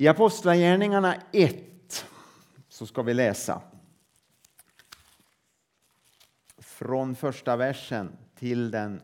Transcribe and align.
I 0.00 0.08
Apostlagärningarna 0.08 1.14
1 1.32 2.06
så 2.68 2.86
ska 2.86 3.02
vi 3.02 3.14
läsa 3.14 3.62
från 6.58 7.16
första 7.16 7.56
versen 7.56 8.16
till 8.34 8.70
den 8.70 9.02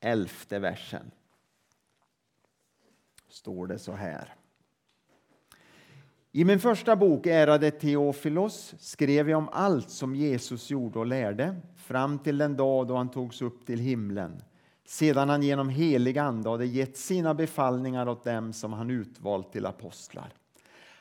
elfte 0.00 0.58
versen. 0.58 1.10
Står 3.28 3.66
det 3.66 3.78
så 3.78 3.92
här. 3.92 4.34
I 6.32 6.44
min 6.44 6.60
första 6.60 6.96
bok, 6.96 7.26
Ärade 7.26 7.70
Teofilos, 7.70 8.74
skrev 8.78 9.30
jag 9.30 9.38
om 9.38 9.48
allt 9.52 9.90
som 9.90 10.14
Jesus 10.14 10.70
gjorde 10.70 10.98
och 10.98 11.06
lärde 11.06 11.56
fram 11.76 12.18
till 12.18 12.38
den 12.38 12.56
dag 12.56 12.86
då 12.86 12.96
han 12.96 13.10
togs 13.10 13.42
upp 13.42 13.66
till 13.66 13.78
himlen 13.78 14.42
sedan 14.88 15.28
han 15.28 15.42
genom 15.42 15.68
helig 15.68 16.18
ande 16.18 16.50
hade 16.50 16.66
gett 16.66 16.96
sina 16.96 17.34
befallningar 17.34 18.08
åt 18.08 18.24
dem 18.24 18.52
som 18.52 18.72
han 18.72 18.90
utvalt 18.90 19.52
till 19.52 19.66
apostlar. 19.66 20.32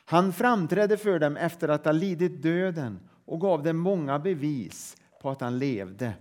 Han 0.06 0.34
framträdde 0.34 0.98
för 0.98 1.20
dem 1.20 1.38
efter 1.38 1.70
att 1.70 1.86
ha 1.86 1.92
lidit 1.92 2.42
döden 2.42 3.00
och 3.26 3.42
gav 3.42 3.64
dem 3.64 3.78
många 3.78 4.20
bevis 4.20 4.98
på 5.22 5.30
att 5.30 5.42
han 5.42 5.60
levde 5.60 6.14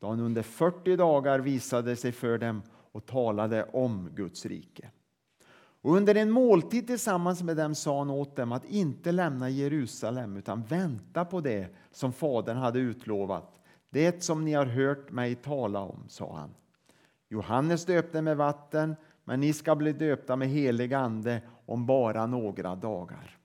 då 0.00 0.08
han 0.08 0.20
under 0.20 0.42
40 0.42 0.96
dagar 0.96 1.38
visade 1.38 1.96
sig 1.96 2.12
för 2.12 2.38
dem 2.38 2.62
och 2.92 3.06
talade 3.06 3.64
om 3.64 4.10
Guds 4.14 4.46
rike. 4.46 4.90
Och 5.82 5.96
under 5.96 6.14
en 6.14 6.30
måltid 6.30 6.86
tillsammans 6.86 7.42
med 7.42 7.56
dem 7.56 7.74
sa 7.74 7.98
han 7.98 8.10
åt 8.10 8.36
dem 8.36 8.52
att 8.52 8.64
inte 8.64 9.12
lämna 9.12 9.50
Jerusalem 9.50 10.36
utan 10.36 10.62
vänta 10.62 11.24
på 11.24 11.40
det 11.40 11.68
som 11.92 12.12
Fadern 12.12 12.56
hade 12.56 12.78
utlovat. 12.78 13.60
Det 13.90 14.24
som 14.24 14.44
ni 14.44 14.52
har 14.52 14.66
hört 14.66 15.10
mig 15.10 15.34
tala 15.34 15.80
om, 15.80 16.04
sa 16.08 16.36
han. 16.36 16.50
Johannes 17.28 17.86
döpte 17.86 18.22
med 18.22 18.36
vatten, 18.36 18.96
men 19.24 19.40
ni 19.40 19.52
ska 19.52 19.76
bli 19.76 19.92
döpta 19.92 20.36
med 20.36 20.48
helig 20.48 20.94
ande 20.94 21.42
om 21.66 21.86
bara 21.86 22.26
några 22.26 22.74
dagar. 22.74 23.38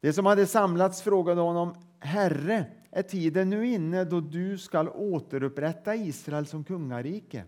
De 0.00 0.12
som 0.12 0.26
hade 0.26 0.46
samlats 0.46 1.02
frågade 1.02 1.40
honom, 1.40 1.74
Herre, 1.98 2.66
är 2.90 3.02
tiden 3.02 3.50
nu 3.50 3.66
inne 3.66 4.04
då 4.04 4.20
du 4.20 4.58
skall 4.58 4.88
återupprätta 4.88 5.94
Israel 5.94 6.46
som 6.46 6.64
kungarike? 6.64 7.44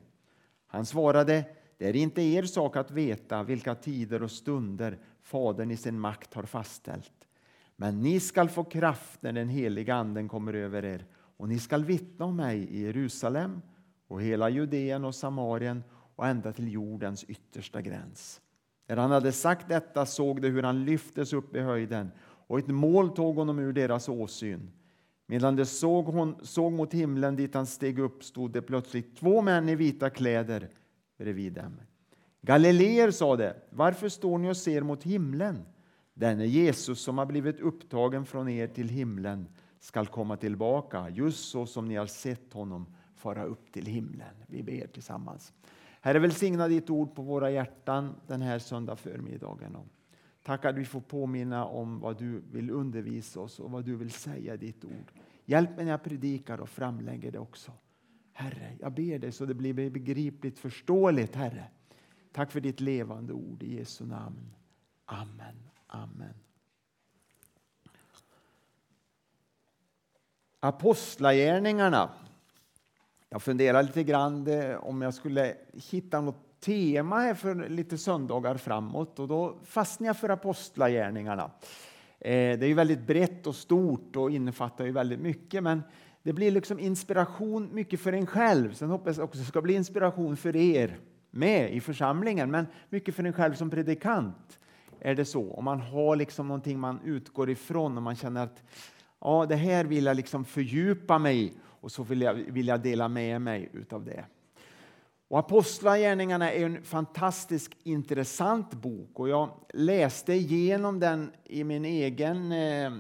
Han 0.66 0.86
svarade, 0.86 1.44
det 1.78 1.88
är 1.88 1.96
inte 1.96 2.22
er 2.22 2.42
sak 2.42 2.76
att 2.76 2.90
veta 2.90 3.42
vilka 3.42 3.74
tider 3.74 4.22
och 4.22 4.30
stunder 4.30 4.98
Fadern 5.22 5.70
i 5.70 5.76
sin 5.76 6.00
makt 6.00 6.34
har 6.34 6.42
fastställt. 6.42 7.28
Men 7.76 8.00
ni 8.00 8.20
skall 8.20 8.48
få 8.48 8.64
kraft 8.64 9.22
när 9.22 9.32
den 9.32 9.48
heliga 9.48 9.94
Anden 9.94 10.28
kommer 10.28 10.54
över 10.54 10.84
er 10.84 11.04
och 11.12 11.48
ni 11.48 11.58
skall 11.58 11.84
vittna 11.84 12.24
om 12.24 12.36
mig 12.36 12.58
i 12.58 12.82
Jerusalem 12.82 13.62
och 14.08 14.22
hela 14.22 14.48
Judeen 14.48 15.04
och 15.04 15.14
Samarien 15.14 15.84
och 16.16 16.26
ända 16.26 16.52
till 16.52 16.72
jordens 16.72 17.24
yttersta 17.24 17.82
gräns. 17.82 18.40
När 18.86 18.96
han 18.96 19.10
hade 19.10 19.32
sagt 19.32 19.68
detta 19.68 20.06
såg 20.06 20.42
de 20.42 20.48
hur 20.48 20.62
han 20.62 20.84
lyftes 20.84 21.32
upp 21.32 21.56
i 21.56 21.60
höjden 21.60 22.10
och 22.22 22.58
ett 22.58 22.68
mål 22.68 23.10
tog 23.10 23.36
honom 23.36 23.58
ur 23.58 23.72
deras 23.72 24.08
åsyn. 24.08 24.70
Medan 25.26 25.56
de 25.56 25.66
såg, 25.66 26.04
hon, 26.04 26.36
såg 26.42 26.72
mot 26.72 26.94
himlen 26.94 27.36
dit 27.36 27.54
han 27.54 27.66
steg 27.66 27.98
upp 27.98 28.24
stod 28.24 28.50
det 28.50 28.62
plötsligt 28.62 29.16
två 29.16 29.42
män 29.42 29.68
i 29.68 29.74
vita 29.74 30.10
kläder 30.10 30.68
bredvid 31.18 31.52
dem. 31.52 31.80
Galileer, 32.40 33.10
sa 33.10 33.36
de, 33.36 33.52
varför 33.70 34.08
står 34.08 34.38
ni 34.38 34.50
och 34.50 34.56
ser 34.56 34.82
mot 34.82 35.02
himlen? 35.02 35.62
Denne 36.14 36.46
Jesus 36.46 37.00
som 37.00 37.18
har 37.18 37.26
blivit 37.26 37.60
upptagen 37.60 38.26
från 38.26 38.48
er 38.48 38.66
till 38.66 38.88
himlen 38.88 39.48
skall 39.80 40.06
komma 40.06 40.36
tillbaka, 40.36 41.08
just 41.08 41.48
så 41.48 41.66
som 41.66 41.88
ni 41.88 41.94
har 41.94 42.06
sett 42.06 42.52
honom 42.52 42.86
fara 43.16 43.44
upp 43.44 43.72
till 43.72 43.86
himlen. 43.86 44.34
Vi 44.46 44.62
ber 44.62 44.86
tillsammans. 44.86 45.52
Herre, 46.00 46.18
välsigna 46.18 46.68
ditt 46.68 46.90
ord 46.90 47.14
på 47.14 47.22
våra 47.22 47.50
hjärtan 47.50 48.14
den 48.26 48.42
här 48.42 48.58
söndag 48.58 48.96
förmiddagen. 48.96 49.76
Tack 50.42 50.64
att 50.64 50.76
vi 50.76 50.84
får 50.84 51.00
påminna 51.00 51.64
om 51.64 52.00
vad 52.00 52.18
du 52.18 52.42
vill 52.52 52.70
undervisa 52.70 53.40
oss 53.40 53.60
och 53.60 53.70
vad 53.70 53.84
du 53.84 53.96
vill 53.96 54.10
säga 54.10 54.54
i 54.54 54.56
ditt 54.56 54.84
ord. 54.84 55.12
Hjälp 55.44 55.76
mig 55.76 55.84
när 55.84 55.92
jag 55.92 56.02
predikar 56.02 56.60
och 56.60 56.68
framlägger 56.68 57.32
det 57.32 57.38
också. 57.38 57.72
Herre, 58.32 58.76
jag 58.80 58.92
ber 58.92 59.18
dig 59.18 59.32
så 59.32 59.46
det 59.46 59.54
blir 59.54 59.90
begripligt 59.90 60.58
förståeligt, 60.58 61.34
Herre. 61.34 61.64
Tack 62.32 62.52
för 62.52 62.60
ditt 62.60 62.80
levande 62.80 63.32
ord 63.32 63.62
i 63.62 63.78
Jesu 63.78 64.06
namn. 64.06 64.54
Amen. 65.04 65.56
Amen. 65.86 66.34
Apostlagärningarna. 70.60 72.10
Jag 73.36 73.42
funderar 73.42 73.82
lite 73.82 74.02
grann 74.02 74.48
om 74.80 75.02
jag 75.02 75.14
skulle 75.14 75.54
hitta 75.90 76.20
något 76.20 76.60
tema 76.60 77.18
här 77.18 77.34
för 77.34 77.68
lite 77.68 77.98
söndagar 77.98 78.56
framåt 78.56 79.18
och 79.18 79.28
då 79.28 79.56
fastnade 79.64 80.08
jag 80.08 80.16
för 80.16 80.28
apostlagärningarna. 80.28 81.50
Eh, 82.20 82.58
det 82.58 82.62
är 82.62 82.66
ju 82.66 82.74
väldigt 82.74 83.06
brett 83.06 83.46
och 83.46 83.54
stort 83.54 84.16
och 84.16 84.30
innefattar 84.30 84.84
ju 84.84 84.92
väldigt 84.92 85.20
mycket 85.20 85.62
men 85.62 85.82
det 86.22 86.32
blir 86.32 86.50
liksom 86.50 86.78
inspiration 86.78 87.68
mycket 87.72 88.00
för 88.00 88.12
en 88.12 88.26
själv. 88.26 88.72
Sen 88.74 88.90
hoppas 88.90 89.16
jag 89.16 89.24
också 89.24 89.38
att 89.38 89.44
det 89.44 89.48
ska 89.48 89.62
bli 89.62 89.74
inspiration 89.74 90.36
för 90.36 90.56
er 90.56 90.98
med 91.30 91.72
i 91.72 91.80
församlingen 91.80 92.50
men 92.50 92.66
mycket 92.88 93.14
för 93.14 93.24
en 93.24 93.32
själv 93.32 93.54
som 93.54 93.70
predikant 93.70 94.58
är 95.00 95.14
det 95.14 95.24
så. 95.24 95.52
Om 95.52 95.64
man 95.64 95.80
har 95.80 96.16
liksom 96.16 96.48
någonting 96.48 96.78
man 96.78 97.00
utgår 97.04 97.50
ifrån 97.50 97.96
och 97.96 98.02
man 98.02 98.16
känner 98.16 98.44
att 98.44 98.62
ja, 99.20 99.46
det 99.48 99.56
här 99.56 99.84
vill 99.84 100.04
jag 100.04 100.16
liksom 100.16 100.44
fördjupa 100.44 101.18
mig 101.18 101.44
i 101.44 101.52
och 101.86 101.92
så 101.92 102.02
vill 102.02 102.20
jag, 102.20 102.34
vill 102.34 102.68
jag 102.68 102.80
dela 102.80 103.08
med 103.08 103.40
mig 103.40 103.68
utav 103.72 104.04
det. 104.04 104.24
Och 105.28 105.38
Apostlagärningarna 105.38 106.52
är 106.52 106.66
en 106.66 106.82
fantastiskt 106.82 107.72
intressant 107.82 108.74
bok 108.74 109.20
och 109.20 109.28
jag 109.28 109.50
läste 109.74 110.32
igenom 110.32 111.00
den 111.00 111.32
i 111.44 111.64
min 111.64 111.84
egen 111.84 112.52
eh, 112.52 112.92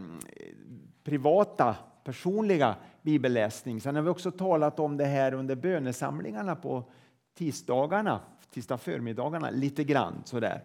privata, 1.04 1.76
personliga 2.04 2.76
bibelläsning. 3.02 3.80
Sen 3.80 3.96
har 3.96 4.02
vi 4.02 4.08
också 4.08 4.30
talat 4.30 4.80
om 4.80 4.96
det 4.96 5.04
här 5.04 5.34
under 5.34 5.54
bönesamlingarna 5.56 6.56
på 6.56 6.90
tisdagarna, 7.34 8.20
tisdag 8.50 8.78
förmiddagarna, 8.78 9.50
lite 9.50 9.84
grann 9.84 10.22
sådär. 10.24 10.64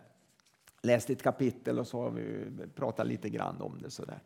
Läst 0.81 1.09
ett 1.09 1.23
kapitel 1.23 1.79
och 1.79 1.87
så 1.87 2.01
har 2.01 2.11
vi 2.11 2.45
pratat 2.75 3.07
lite 3.07 3.29
grann 3.29 3.61
om 3.61 3.77
det 3.81 3.91
sådär. 3.91 4.19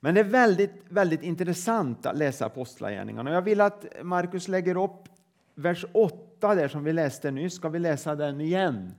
Men 0.00 0.14
det 0.14 0.20
är 0.20 0.24
väldigt, 0.24 0.84
väldigt 0.88 1.22
intressant 1.22 2.06
att 2.06 2.16
läsa 2.16 2.46
Apostlagärningarna. 2.46 3.32
Jag 3.32 3.42
vill 3.42 3.60
att 3.60 3.86
Markus 4.02 4.48
lägger 4.48 4.84
upp 4.84 5.08
vers 5.54 5.84
8 5.92 6.54
där 6.54 6.68
som 6.68 6.84
vi 6.84 6.92
läste 6.92 7.30
nyss. 7.30 7.54
Ska 7.54 7.68
vi 7.68 7.78
läsa 7.78 8.14
den 8.14 8.40
igen? 8.40 8.94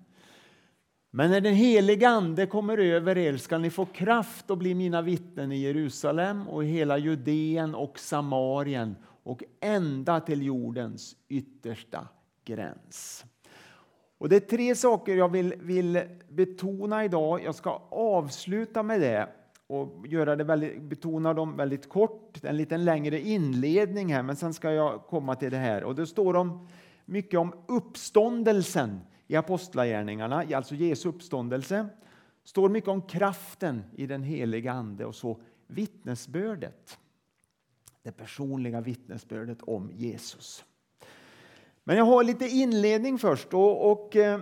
Men 1.11 1.31
när 1.31 1.41
den 1.41 1.53
helige 1.53 2.09
Ande 2.09 2.45
kommer 2.45 2.77
över 2.77 3.17
er 3.17 3.37
skall 3.37 3.61
ni 3.61 3.69
få 3.69 3.85
kraft 3.85 4.51
att 4.51 4.57
bli 4.57 4.75
mina 4.75 5.01
vittnen 5.01 5.51
i 5.51 5.57
Jerusalem 5.57 6.47
och 6.47 6.63
i 6.63 6.67
hela 6.67 6.97
Judeen 6.97 7.75
och 7.75 7.99
Samarien 7.99 8.95
och 9.23 9.43
ända 9.59 10.19
till 10.19 10.41
jordens 10.41 11.15
yttersta 11.29 12.07
gräns. 12.45 13.25
Och 14.17 14.29
Det 14.29 14.35
är 14.35 14.39
tre 14.57 14.75
saker 14.75 15.15
jag 15.15 15.29
vill, 15.29 15.53
vill 15.59 16.01
betona 16.29 17.05
idag. 17.05 17.43
Jag 17.43 17.55
ska 17.55 17.81
avsluta 17.89 18.83
med 18.83 19.01
det 19.01 19.27
och 19.71 20.07
göra 20.07 20.35
det 20.35 20.43
väldigt, 20.43 20.81
betona 20.81 21.33
dem 21.33 21.57
väldigt 21.57 21.89
kort. 21.89 22.43
En 22.43 22.57
liten 22.57 22.85
längre 22.85 23.19
inledning 23.19 24.13
här, 24.13 24.23
men 24.23 24.35
sen 24.35 24.53
ska 24.53 24.71
jag 24.71 25.01
komma 25.07 25.35
till 25.35 25.51
det 25.51 25.57
här. 25.57 25.83
Och 25.83 25.95
Det 25.95 26.07
står 26.07 26.35
om, 26.35 26.67
mycket 27.05 27.39
om 27.39 27.53
uppståndelsen 27.67 28.99
i 29.27 29.35
Apostlagärningarna, 29.35 30.43
alltså 30.55 30.75
Jesu 30.75 31.09
uppståndelse. 31.09 31.87
står 32.43 32.69
mycket 32.69 32.89
om 32.89 33.01
kraften 33.01 33.83
i 33.95 34.07
den 34.07 34.23
heliga 34.23 34.71
Ande 34.71 35.05
och 35.05 35.15
så 35.15 35.41
vittnesbördet. 35.67 36.97
Det 38.03 38.11
personliga 38.11 38.81
vittnesbördet 38.81 39.61
om 39.61 39.91
Jesus. 39.93 40.65
Men 41.83 41.97
jag 41.97 42.05
har 42.05 42.23
lite 42.23 42.45
inledning 42.45 43.17
först. 43.17 43.53
och, 43.53 43.91
och 43.91 44.15
eh, 44.15 44.39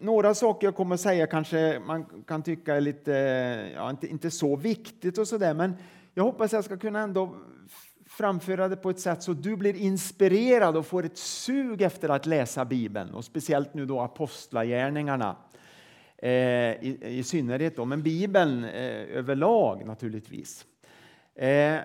några 0.00 0.34
saker 0.34 0.66
jag 0.66 0.74
kommer 0.74 0.94
att 0.94 1.00
säga 1.00 1.26
kanske 1.26 1.80
man 1.86 2.24
kan 2.26 2.42
tycka 2.42 2.74
är 2.74 2.80
lite, 2.80 3.12
ja, 3.74 3.90
inte, 3.90 4.06
inte 4.06 4.30
så 4.30 4.56
viktigt 4.56 5.18
och 5.18 5.28
sådär, 5.28 5.54
men 5.54 5.76
jag 6.14 6.24
hoppas 6.24 6.52
jag 6.52 6.64
ska 6.64 6.76
kunna 6.76 7.00
ändå 7.00 7.34
framföra 8.06 8.68
det 8.68 8.76
på 8.76 8.90
ett 8.90 9.00
sätt 9.00 9.22
så 9.22 9.32
du 9.32 9.56
blir 9.56 9.76
inspirerad 9.76 10.76
och 10.76 10.86
får 10.86 11.04
ett 11.04 11.18
sug 11.18 11.82
efter 11.82 12.08
att 12.08 12.26
läsa 12.26 12.64
Bibeln 12.64 13.14
och 13.14 13.24
speciellt 13.24 13.74
nu 13.74 13.86
då 13.86 14.00
apostlagärningarna 14.00 15.36
eh, 16.18 16.30
i, 16.30 16.98
i, 17.02 17.22
synnerhet 17.22 17.76
då, 17.76 17.84
men 17.84 18.02
Bibeln 18.02 18.64
eh, 18.64 19.16
överlag 19.16 19.86
naturligtvis. 19.86 20.66
Eh, 21.34 21.76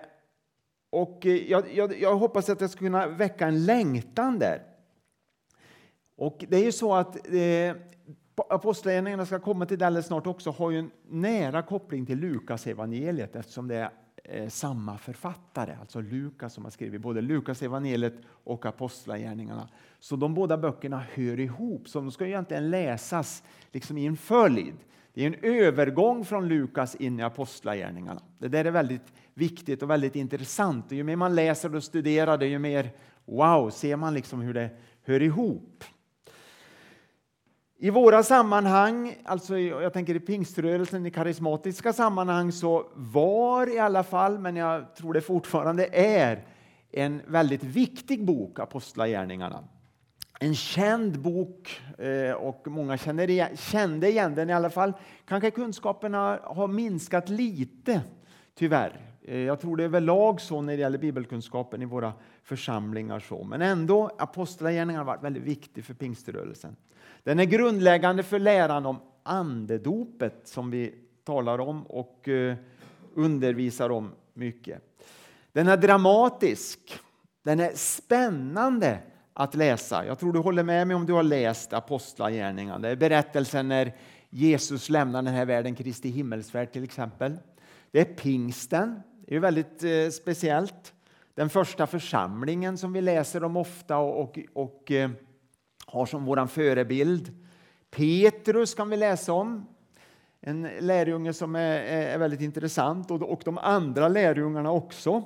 och 0.89 1.25
eh, 1.25 1.51
jag, 1.51 1.63
jag, 1.73 2.01
jag 2.01 2.15
hoppas 2.15 2.49
att 2.49 2.61
jag 2.61 2.69
ska 2.69 2.79
kunna 2.79 3.07
väcka 3.07 3.47
en 3.47 3.65
längtan 3.65 4.39
där. 4.39 4.74
Och 6.15 6.45
det 6.49 6.57
är 6.57 6.63
ju 6.63 6.71
så 6.71 6.95
att 6.95 7.27
eh, 7.33 7.75
Apostlagärningarna 8.49 9.25
ska 9.25 9.39
komma 9.39 9.65
till 9.65 9.79
det 9.79 9.87
alldeles 9.87 10.05
snart 10.05 10.27
också 10.27 10.51
har 10.51 10.71
ju 10.71 10.79
en 10.79 10.91
nära 11.09 11.61
koppling 11.61 12.05
till 12.05 12.19
Lukas 12.19 12.67
evangeliet 12.67 13.35
eftersom 13.35 13.67
det 13.67 13.75
är 13.75 13.89
eh, 14.23 14.49
samma 14.49 14.97
författare, 14.97 15.75
alltså 15.79 16.01
Lukas 16.01 16.53
som 16.53 16.63
har 16.63 16.71
skrivit 16.71 17.01
både 17.01 17.21
Lukas 17.21 17.61
evangeliet 17.61 18.13
och 18.27 18.65
Apostlagärningarna. 18.65 19.69
Så 19.99 20.15
de 20.15 20.33
båda 20.33 20.57
böckerna 20.57 21.03
hör 21.13 21.39
ihop, 21.39 21.89
så 21.89 21.99
de 21.99 22.11
ska 22.11 22.25
egentligen 22.27 22.69
läsas 22.69 23.43
liksom 23.71 23.97
i 23.97 24.05
en 24.05 24.17
följd. 24.17 24.75
Det 25.13 25.23
är 25.23 25.27
en 25.27 25.43
övergång 25.43 26.25
från 26.25 26.47
Lukas 26.47 26.95
in 26.95 27.19
i 27.19 27.23
Apostlagärningarna. 27.23 28.21
Det 28.37 28.47
där 28.47 28.65
är 28.65 28.71
väldigt 28.71 29.13
viktigt 29.33 29.83
och 29.83 29.89
väldigt 29.89 30.15
intressant. 30.15 30.85
Och 30.85 30.93
ju 30.93 31.03
mer 31.03 31.15
man 31.15 31.35
läser 31.35 31.75
och 31.75 31.83
studerar 31.83 32.37
det, 32.37 32.47
ju 32.47 32.59
mer 32.59 32.91
wow, 33.25 33.69
ser 33.69 33.95
man 33.95 34.13
liksom 34.13 34.41
hur 34.41 34.53
det 34.53 34.69
hör 35.03 35.21
ihop. 35.21 35.83
I 37.77 37.89
våra 37.89 38.23
sammanhang, 38.23 39.15
alltså 39.25 39.57
jag 39.57 39.93
tänker 39.93 40.15
i 40.15 40.19
pingströrelsen, 40.19 41.05
i 41.05 41.11
karismatiska 41.11 41.93
sammanhang, 41.93 42.51
så 42.51 42.85
var 42.93 43.75
i 43.75 43.79
alla 43.79 44.03
fall, 44.03 44.39
men 44.39 44.55
jag 44.55 44.95
tror 44.95 45.13
det 45.13 45.21
fortfarande 45.21 45.87
är, 45.91 46.45
en 46.91 47.21
väldigt 47.27 47.63
viktig 47.63 48.25
bok, 48.25 48.59
Apostlagärningarna. 48.59 49.63
En 50.39 50.55
känd 50.55 51.19
bok 51.19 51.81
eh, 51.97 52.31
och 52.31 52.67
många 52.67 52.97
känner 52.97 53.29
igen, 53.29 53.57
kände 53.57 54.09
igen 54.09 54.35
den 54.35 54.49
i 54.49 54.53
alla 54.53 54.69
fall. 54.69 54.93
Kanske 55.25 55.51
kunskaperna 55.51 56.39
har 56.43 56.67
minskat 56.67 57.29
lite, 57.29 58.01
tyvärr. 58.53 58.99
Eh, 59.23 59.39
jag 59.39 59.59
tror 59.59 59.77
det 59.77 59.83
är 59.83 59.85
överlag 59.85 60.41
så 60.41 60.61
när 60.61 60.73
det 60.73 60.79
gäller 60.79 60.97
bibelkunskapen 60.97 61.81
i 61.81 61.85
våra 61.85 62.13
församlingar. 62.43 63.19
Så. 63.19 63.43
Men 63.43 63.61
ändå, 63.61 64.11
Apostlagärningarna 64.17 64.99
har 64.99 65.13
varit 65.13 65.23
väldigt 65.23 65.43
viktig 65.43 65.85
för 65.85 65.93
pingströrelsen. 65.93 66.75
Den 67.25 67.39
är 67.39 67.45
grundläggande 67.45 68.23
för 68.23 68.39
läran 68.39 68.85
om 68.85 68.99
andedopet 69.23 70.41
som 70.43 70.71
vi 70.71 70.95
talar 71.23 71.59
om 71.59 71.83
och 71.83 72.29
eh, 72.29 72.55
undervisar 73.13 73.89
om 73.89 74.11
mycket. 74.33 74.81
Den 75.51 75.67
är 75.67 75.77
dramatisk, 75.77 76.79
den 77.43 77.59
är 77.59 77.71
spännande 77.75 78.99
att 79.33 79.55
läsa. 79.55 80.05
Jag 80.05 80.19
tror 80.19 80.33
du 80.33 80.39
håller 80.39 80.63
med 80.63 80.87
mig 80.87 80.95
om 80.95 81.05
du 81.05 81.13
har 81.13 81.23
läst 81.23 81.73
Apostlagärningarna. 81.73 82.79
Det 82.79 82.89
är 82.89 82.95
berättelsen 82.95 83.67
när 83.67 83.95
Jesus 84.29 84.89
lämnar 84.89 85.21
den 85.21 85.33
här 85.33 85.45
världen, 85.45 85.75
Kristi 85.75 86.09
himmelsfärd 86.09 86.71
till 86.71 86.83
exempel. 86.83 87.37
Det 87.91 87.99
är 87.99 88.15
pingsten, 88.15 89.01
det 89.27 89.35
är 89.35 89.39
väldigt 89.39 89.83
eh, 89.83 90.09
speciellt. 90.09 90.93
Den 91.35 91.49
första 91.49 91.87
församlingen 91.87 92.77
som 92.77 92.93
vi 92.93 93.01
läser 93.01 93.43
om 93.43 93.57
ofta 93.57 93.97
och, 93.97 94.21
och, 94.21 94.39
och 94.53 94.91
eh, 94.91 95.09
har 95.95 96.05
som 96.05 96.25
vår 96.25 96.47
förebild. 96.47 97.31
Petrus 97.91 98.75
kan 98.75 98.89
vi 98.89 98.97
läsa 98.97 99.33
om, 99.33 99.65
en 100.41 100.69
lärjunge 100.79 101.33
som 101.33 101.55
är, 101.55 101.79
är 101.79 102.17
väldigt 102.17 102.41
intressant 102.41 103.11
och, 103.11 103.21
och 103.21 103.41
de 103.45 103.57
andra 103.57 104.07
lärjungarna 104.07 104.71
också. 104.71 105.23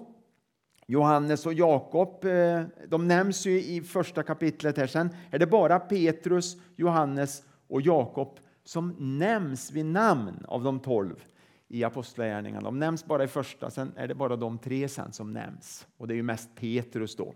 Johannes 0.88 1.46
och 1.46 1.54
Jakob, 1.54 2.26
eh, 2.26 2.64
de 2.88 3.08
nämns 3.08 3.46
ju 3.46 3.64
i 3.64 3.82
första 3.82 4.24
kapitlet. 4.24 4.78
här. 4.78 4.88
Sen 4.88 5.10
är 5.32 5.40
det 5.40 5.48
bara 5.48 5.80
Petrus, 5.80 6.58
Johannes 6.76 7.44
och 7.68 7.82
Jakob 7.82 8.40
som 8.64 8.96
nämns 9.00 9.72
vid 9.72 9.86
namn 9.86 10.46
av 10.48 10.64
de 10.64 10.80
tolv 10.80 11.24
i 11.68 11.84
Apostlagärningarna. 11.84 12.62
De 12.62 12.80
nämns 12.80 13.06
bara 13.06 13.24
i 13.24 13.28
första, 13.28 13.70
sen 13.70 13.92
är 13.96 14.08
det 14.08 14.16
bara 14.16 14.36
de 14.36 14.58
tre 14.58 14.88
sen 14.88 15.12
som 15.12 15.34
nämns. 15.34 15.88
Och 15.98 16.08
det 16.08 16.14
är 16.14 16.16
ju 16.16 16.24
mest 16.24 16.56
Petrus 16.56 17.16
då 17.16 17.34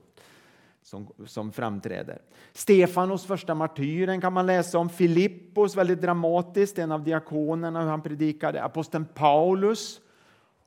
som, 0.83 1.07
som 1.25 1.51
framträder. 1.51 2.21
Stefanos, 2.53 3.25
första 3.25 3.56
martyren, 3.56 4.21
kan 4.21 4.33
man 4.33 4.45
läsa 4.45 4.77
om. 4.77 4.89
Filippos, 4.89 5.75
väldigt 5.75 6.01
dramatiskt, 6.01 6.80
en 6.80 6.91
av 6.91 7.03
diakonerna, 7.03 7.81
hur 7.81 7.89
han 7.89 8.01
predikade. 8.01 8.63
Aposteln 8.63 9.06
Paulus 9.13 10.01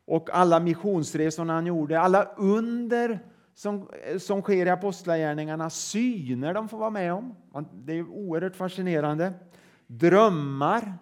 och 0.04 0.30
alla 0.32 0.60
missionsresorna 0.60 1.52
han 1.52 1.66
gjorde. 1.66 2.00
Alla 2.00 2.24
under 2.36 3.20
som, 3.54 3.88
som 4.18 4.42
sker 4.42 4.66
i 4.66 4.70
Apostlagärningarna, 4.70 5.70
syner 5.70 6.54
de 6.54 6.68
får 6.68 6.78
vara 6.78 6.90
med 6.90 7.12
om. 7.12 7.34
Det 7.72 7.92
är 7.92 8.08
oerhört 8.08 8.56
fascinerande. 8.56 9.32
Drömmar, 9.86 10.94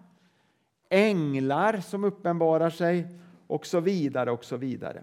änglar 0.88 1.80
som 1.80 2.04
uppenbarar 2.04 2.70
sig 2.70 3.06
och 3.46 3.66
så 3.66 3.80
vidare. 3.80 4.30
och 4.30 4.44
så 4.44 4.56
vidare. 4.56 5.02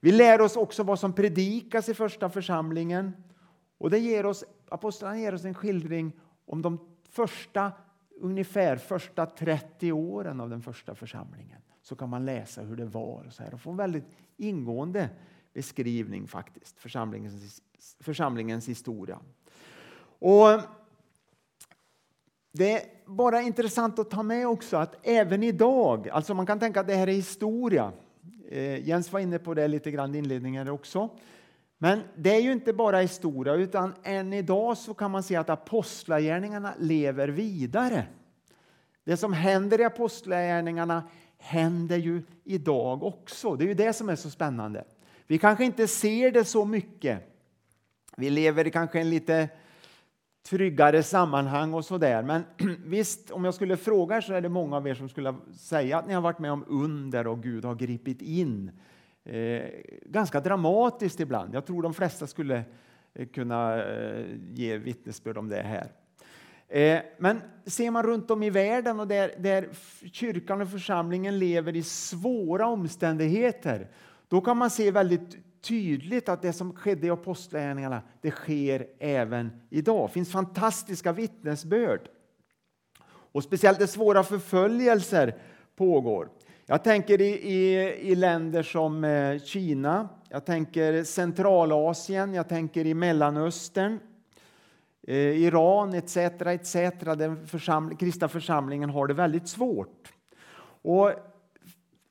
Vi 0.00 0.12
lär 0.12 0.40
oss 0.40 0.56
också 0.56 0.82
vad 0.82 0.98
som 0.98 1.12
predikas 1.12 1.88
i 1.88 1.94
första 1.94 2.30
församlingen. 2.30 3.12
Och 3.80 3.90
det 3.90 3.98
ger 3.98 4.26
oss, 4.26 4.44
apostlarna 4.68 5.18
ger 5.18 5.34
oss 5.34 5.44
en 5.44 5.54
skildring 5.54 6.12
om 6.46 6.62
de 6.62 6.78
första, 7.08 7.72
ungefär 8.20 8.76
första 8.76 9.26
30 9.26 9.92
åren 9.92 10.40
av 10.40 10.50
den 10.50 10.62
första 10.62 10.94
församlingen. 10.94 11.60
Så 11.82 11.96
kan 11.96 12.08
man 12.08 12.24
läsa 12.24 12.62
hur 12.62 12.76
det 12.76 12.84
var 12.84 13.24
och, 13.26 13.32
så 13.32 13.42
här, 13.42 13.54
och 13.54 13.60
få 13.60 13.70
en 13.70 13.76
väldigt 13.76 14.04
ingående 14.36 15.08
beskrivning 15.52 16.28
faktiskt, 16.28 16.78
församlingens, 16.78 17.62
församlingens 18.00 18.68
historia. 18.68 19.18
Och 20.18 20.60
det 22.52 22.72
är 22.72 22.82
bara 23.06 23.42
intressant 23.42 23.98
att 23.98 24.10
ta 24.10 24.22
med 24.22 24.48
också 24.48 24.76
att 24.76 25.06
även 25.06 25.42
idag, 25.42 26.08
alltså 26.08 26.34
man 26.34 26.46
kan 26.46 26.58
tänka 26.58 26.80
att 26.80 26.86
det 26.86 26.94
här 26.94 27.08
är 27.08 27.12
historia. 27.12 27.92
Eh, 28.48 28.88
Jens 28.88 29.12
var 29.12 29.20
inne 29.20 29.38
på 29.38 29.54
det 29.54 29.68
lite 29.68 29.90
grann 29.90 30.14
i 30.14 30.18
inledningen 30.18 30.68
också. 30.68 31.10
Men 31.82 32.02
det 32.16 32.34
är 32.34 32.40
ju 32.40 32.52
inte 32.52 32.72
bara 32.72 33.00
historia, 33.00 33.54
utan 33.54 33.94
än 34.02 34.32
idag 34.32 34.78
så 34.78 34.94
kan 34.94 35.10
man 35.10 35.22
se 35.22 35.36
att 35.36 35.50
apostlagärningarna 35.50 36.74
lever 36.78 37.28
vidare. 37.28 38.06
Det 39.04 39.16
som 39.16 39.32
händer 39.32 39.80
i 39.80 39.84
apostlagärningarna 39.84 41.08
händer 41.38 41.96
ju 41.96 42.22
idag 42.44 43.02
också. 43.02 43.56
Det 43.56 43.64
är 43.64 43.68
ju 43.68 43.74
det 43.74 43.92
som 43.92 44.08
är 44.08 44.16
så 44.16 44.30
spännande. 44.30 44.84
Vi 45.26 45.38
kanske 45.38 45.64
inte 45.64 45.86
ser 45.86 46.30
det 46.30 46.44
så 46.44 46.64
mycket. 46.64 47.20
Vi 48.16 48.30
lever 48.30 48.66
i 48.66 48.70
kanske 48.70 49.00
en 49.00 49.10
lite 49.10 49.48
tryggare 50.48 51.02
sammanhang 51.02 51.74
och 51.74 51.84
sådär. 51.84 52.22
Men 52.22 52.44
visst, 52.84 53.30
om 53.30 53.44
jag 53.44 53.54
skulle 53.54 53.76
fråga 53.76 54.16
er 54.16 54.20
så 54.20 54.32
är 54.32 54.40
det 54.40 54.48
många 54.48 54.76
av 54.76 54.88
er 54.88 54.94
som 54.94 55.08
skulle 55.08 55.34
säga 55.56 55.98
att 55.98 56.06
ni 56.06 56.14
har 56.14 56.20
varit 56.20 56.38
med 56.38 56.52
om 56.52 56.64
under 56.68 57.26
och 57.26 57.42
Gud 57.42 57.64
har 57.64 57.74
gripit 57.74 58.22
in 58.22 58.70
Eh, 59.24 59.62
ganska 60.04 60.40
dramatiskt 60.40 61.20
ibland. 61.20 61.54
Jag 61.54 61.66
tror 61.66 61.82
de 61.82 61.94
flesta 61.94 62.26
skulle 62.26 62.62
eh, 63.14 63.28
kunna 63.28 63.84
eh, 63.84 64.26
ge 64.50 64.78
vittnesbörd 64.78 65.38
om 65.38 65.48
det 65.48 65.62
här. 65.62 65.92
Eh, 66.68 67.02
men 67.18 67.42
ser 67.66 67.90
man 67.90 68.02
runt 68.02 68.30
om 68.30 68.42
i 68.42 68.50
världen 68.50 69.00
och 69.00 69.08
där, 69.08 69.34
där 69.38 69.68
kyrkan 70.12 70.60
och 70.60 70.70
församlingen 70.70 71.38
lever 71.38 71.76
i 71.76 71.82
svåra 71.82 72.66
omständigheter, 72.66 73.88
då 74.28 74.40
kan 74.40 74.56
man 74.56 74.70
se 74.70 74.90
väldigt 74.90 75.36
tydligt 75.60 76.28
att 76.28 76.42
det 76.42 76.52
som 76.52 76.76
skedde 76.76 77.06
i 77.06 77.10
apostlagärningarna, 77.10 78.02
det 78.20 78.30
sker 78.30 78.86
även 78.98 79.50
idag. 79.70 80.08
Det 80.08 80.12
finns 80.12 80.32
fantastiska 80.32 81.12
vittnesbörd. 81.12 82.08
Och 83.32 83.44
speciellt 83.44 83.78
de 83.78 83.86
svåra 83.86 84.22
förföljelser 84.22 85.34
pågår. 85.76 86.28
Jag 86.70 86.84
tänker 86.84 87.20
i, 87.20 87.28
i, 87.28 87.74
i, 88.10 88.14
länder 88.14 88.62
som 88.62 89.04
eh, 89.04 89.38
Kina, 89.38 90.08
jag 90.28 90.44
tänker 90.44 91.04
Centralasien, 91.04 92.34
jag 92.34 92.48
tänker 92.48 92.86
i 92.86 92.94
Mellanöstern, 92.94 94.00
eh, 95.06 95.16
Iran 95.16 95.94
etc. 95.94 96.16
etc. 96.16 96.74
Den 97.00 97.46
församling, 97.46 97.98
kristna 97.98 98.28
församlingen 98.28 98.90
har 98.90 99.06
det 99.06 99.14
väldigt 99.14 99.48
svårt. 99.48 100.12
Och 100.82 101.12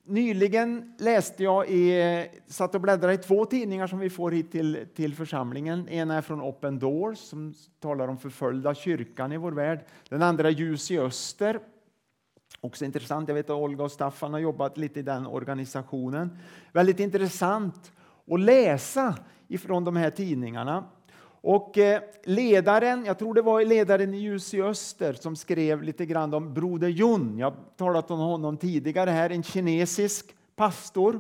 nyligen 0.05 0.95
läste 0.99 1.43
jag 1.43 1.69
i, 1.69 2.27
satt 2.47 2.75
och 2.75 2.81
bläddrade 2.81 3.13
i 3.13 3.17
två 3.17 3.45
tidningar 3.45 3.87
som 3.87 3.99
vi 3.99 4.09
får 4.09 4.31
hit 4.31 4.51
till, 4.51 4.85
till 4.95 5.15
församlingen. 5.15 5.87
En 5.89 6.11
är 6.11 6.21
från 6.21 6.41
Open 6.41 6.79
Doors 6.79 7.17
som 7.17 7.53
talar 7.79 8.07
om 8.07 8.17
förföljda 8.17 8.75
kyrkan 8.75 9.31
i 9.31 9.37
vår 9.37 9.51
värld. 9.51 9.85
Den 10.09 10.21
andra 10.21 10.47
är 10.47 10.53
Ljus 10.53 10.91
i 10.91 10.99
öster 10.99 11.59
Också 12.61 12.85
intressant. 12.85 13.27
Jag 13.27 13.35
vet 13.35 13.49
att 13.49 13.55
Olga 13.55 13.83
och 13.83 13.91
Staffan 13.91 14.33
har 14.33 14.39
jobbat 14.39 14.77
lite 14.77 14.99
i 14.99 15.03
den 15.03 15.27
organisationen. 15.27 16.37
Väldigt 16.71 16.99
intressant 16.99 17.91
att 18.31 18.39
läsa 18.39 19.15
ifrån 19.47 19.83
de 19.83 19.95
här 19.95 20.09
tidningarna. 20.09 20.83
Och 21.41 21.77
eh, 21.77 22.01
ledaren, 22.23 23.05
jag 23.05 23.19
tror 23.19 23.33
det 23.33 23.41
var 23.41 23.65
ledaren 23.65 24.13
i 24.13 24.17
Ljus 24.17 24.53
i 24.53 24.61
Öster 24.61 25.13
som 25.13 25.35
skrev 25.35 25.83
lite 25.83 26.05
grann 26.05 26.33
om 26.33 26.53
Broder 26.53 26.87
Jun. 26.87 27.37
Jag 27.37 27.51
har 27.51 27.57
talat 27.77 28.11
om 28.11 28.19
honom 28.19 28.57
tidigare 28.57 29.09
här, 29.09 29.29
en 29.29 29.43
kinesisk 29.43 30.35
pastor 30.55 31.19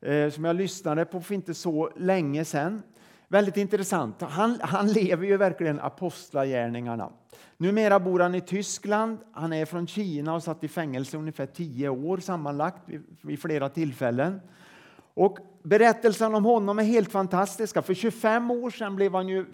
eh, 0.00 0.30
som 0.30 0.44
jag 0.44 0.56
lyssnade 0.56 1.04
på 1.04 1.20
för 1.20 1.34
inte 1.34 1.54
så 1.54 1.90
länge 1.96 2.44
sedan. 2.44 2.82
Väldigt 3.28 3.56
intressant. 3.56 4.20
Han, 4.20 4.58
han 4.60 4.92
lever 4.92 5.26
ju 5.26 5.36
verkligen 5.36 5.80
apostlagärningarna. 5.80 7.12
Numera 7.56 8.00
bor 8.00 8.20
han 8.20 8.34
i 8.34 8.40
Tyskland. 8.40 9.18
Han 9.32 9.52
är 9.52 9.64
från 9.64 9.86
Kina 9.86 10.34
och 10.34 10.42
satt 10.42 10.64
i 10.64 10.68
fängelse 10.68 11.16
ungefär 11.16 11.46
tio 11.46 11.88
år 11.88 12.18
sammanlagt 12.18 12.82
vid 13.20 13.40
flera 13.40 13.68
tillfällen. 13.68 14.40
Och 15.14 15.38
berättelsen 15.62 16.34
om 16.34 16.44
honom 16.44 16.78
är 16.78 16.82
helt 16.82 17.12
fantastiska. 17.12 17.82
För 17.82 17.94
25 17.94 18.50
år 18.50 18.70
sedan 18.70 18.96
blev 18.96 19.14
han 19.14 19.28
ju 19.28 19.46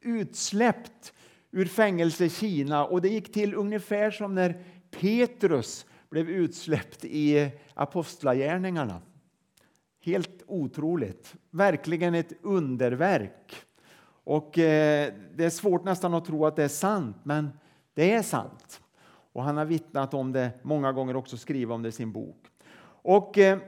utsläppt 0.00 1.12
ur 1.50 1.64
fängelse 1.64 2.24
i 2.24 2.30
Kina 2.30 2.84
och 2.84 3.02
det 3.02 3.08
gick 3.08 3.32
till 3.32 3.54
ungefär 3.54 4.10
som 4.10 4.34
när 4.34 4.64
Petrus 4.90 5.86
blev 6.10 6.30
utsläppt 6.30 7.04
i 7.04 7.50
Apostlagärningarna. 7.74 9.02
Helt 10.04 10.42
otroligt. 10.46 11.34
Verkligen 11.50 12.14
ett 12.14 12.32
underverk. 12.42 13.64
Och 14.28 14.58
eh, 14.58 15.12
Det 15.36 15.44
är 15.44 15.50
svårt 15.50 15.84
nästan 15.84 16.14
att 16.14 16.24
tro 16.24 16.46
att 16.46 16.56
det 16.56 16.64
är 16.64 16.68
sant, 16.68 17.16
men 17.22 17.50
det 17.94 18.12
är 18.12 18.22
sant. 18.22 18.80
Och 19.32 19.42
han 19.42 19.56
har 19.56 19.64
vittnat 19.64 20.14
om 20.14 20.32
det 20.32 20.50
många 20.62 20.92
gånger 20.92 21.16
också 21.16 21.36
skrivit 21.36 21.70
om 21.70 21.82
det 21.82 21.88
i 21.88 21.92
sin 21.92 22.12
bok. 22.12 22.36
Och 23.02 23.38
eh, 23.38 23.58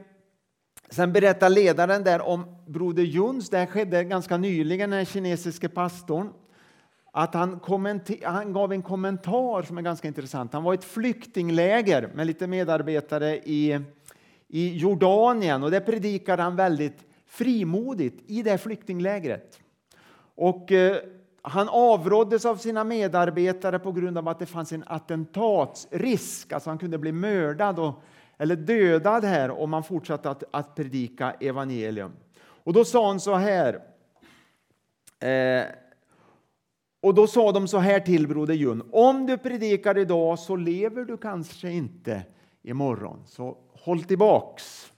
sen 0.89 1.13
berättar 1.13 1.49
ledaren 1.49 2.03
där 2.03 2.21
om 2.21 2.55
broder 2.67 3.03
Juns. 3.03 3.49
Det 3.49 3.57
här 3.57 3.65
skedde 3.65 4.03
ganska 4.03 4.37
nyligen, 4.37 4.89
den 4.89 5.05
kinesiske 5.05 5.69
pastorn. 5.69 6.29
Att 7.11 7.33
han, 7.33 7.59
han 8.23 8.53
gav 8.53 8.73
en 8.73 8.81
kommentar 8.81 9.61
som 9.61 9.77
är 9.77 9.81
ganska 9.81 10.07
intressant. 10.07 10.53
Han 10.53 10.63
var 10.63 10.73
i 10.73 10.77
ett 10.77 10.83
flyktingläger 10.83 12.11
med 12.15 12.27
lite 12.27 12.47
medarbetare 12.47 13.37
i, 13.37 13.79
i 14.47 14.77
Jordanien 14.77 15.63
och 15.63 15.71
där 15.71 15.79
predikade 15.79 16.43
han 16.43 16.55
väldigt 16.55 17.05
frimodigt 17.25 18.23
i 18.27 18.43
det 18.43 18.57
flyktinglägret. 18.57 19.61
Och 20.35 20.71
eh, 20.71 20.97
han 21.41 21.69
avråddes 21.69 22.45
av 22.45 22.55
sina 22.55 22.83
medarbetare 22.83 23.79
på 23.79 23.91
grund 23.91 24.17
av 24.17 24.27
att 24.27 24.39
det 24.39 24.45
fanns 24.45 24.71
en 24.71 24.83
attentatsrisk, 24.87 26.53
alltså 26.53 26.69
han 26.69 26.77
kunde 26.77 26.97
bli 26.97 27.11
mördad 27.11 27.79
och, 27.79 28.03
eller 28.37 28.55
dödad 28.55 29.23
här 29.23 29.51
om 29.51 29.73
han 29.73 29.83
fortsatte 29.83 30.29
att, 30.29 30.43
att 30.51 30.75
predika 30.75 31.31
evangelium. 31.31 32.11
Och 32.63 32.73
då 32.73 32.85
sa 32.85 33.07
han 33.07 33.19
så 33.19 33.35
här. 33.35 33.81
Eh, 35.19 35.65
och 37.01 37.13
då 37.13 37.27
sa 37.27 37.51
de 37.51 37.67
så 37.67 37.77
här 37.77 37.99
till 37.99 38.27
broder 38.27 38.53
Jun. 38.53 38.83
Om 38.91 39.25
du 39.25 39.37
predikar 39.37 39.97
idag 39.97 40.39
så 40.39 40.55
lever 40.55 41.05
du 41.05 41.17
kanske 41.17 41.69
inte 41.69 42.23
imorgon, 42.63 43.23
så 43.25 43.57
håll 43.73 44.03
tillbaks. 44.03 44.91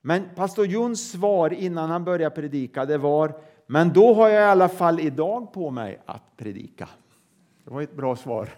Men 0.00 0.28
pastor 0.34 0.66
Juns 0.66 1.10
svar 1.10 1.52
innan 1.52 1.90
han 1.90 2.04
började 2.04 2.34
predika 2.34 2.84
det 2.84 2.98
var 2.98 3.40
men 3.66 3.92
då 3.92 4.14
har 4.14 4.28
jag 4.28 4.42
i 4.42 4.50
alla 4.50 4.68
fall 4.68 5.00
idag 5.00 5.52
på 5.52 5.70
mig 5.70 5.98
att 6.06 6.36
predika. 6.36 6.88
Det 7.64 7.70
var 7.70 7.82
ett 7.82 7.96
bra 7.96 8.16
svar. 8.16 8.48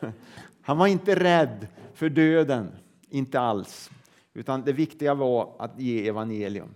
Han 0.62 0.78
var 0.78 0.86
inte 0.86 1.14
rädd 1.14 1.66
för 1.94 2.08
döden, 2.08 2.70
inte 3.08 3.40
alls. 3.40 3.90
Utan 4.34 4.62
det 4.62 4.72
viktiga 4.72 5.14
var 5.14 5.52
att 5.58 5.80
ge 5.80 6.08
evangelium. 6.08 6.68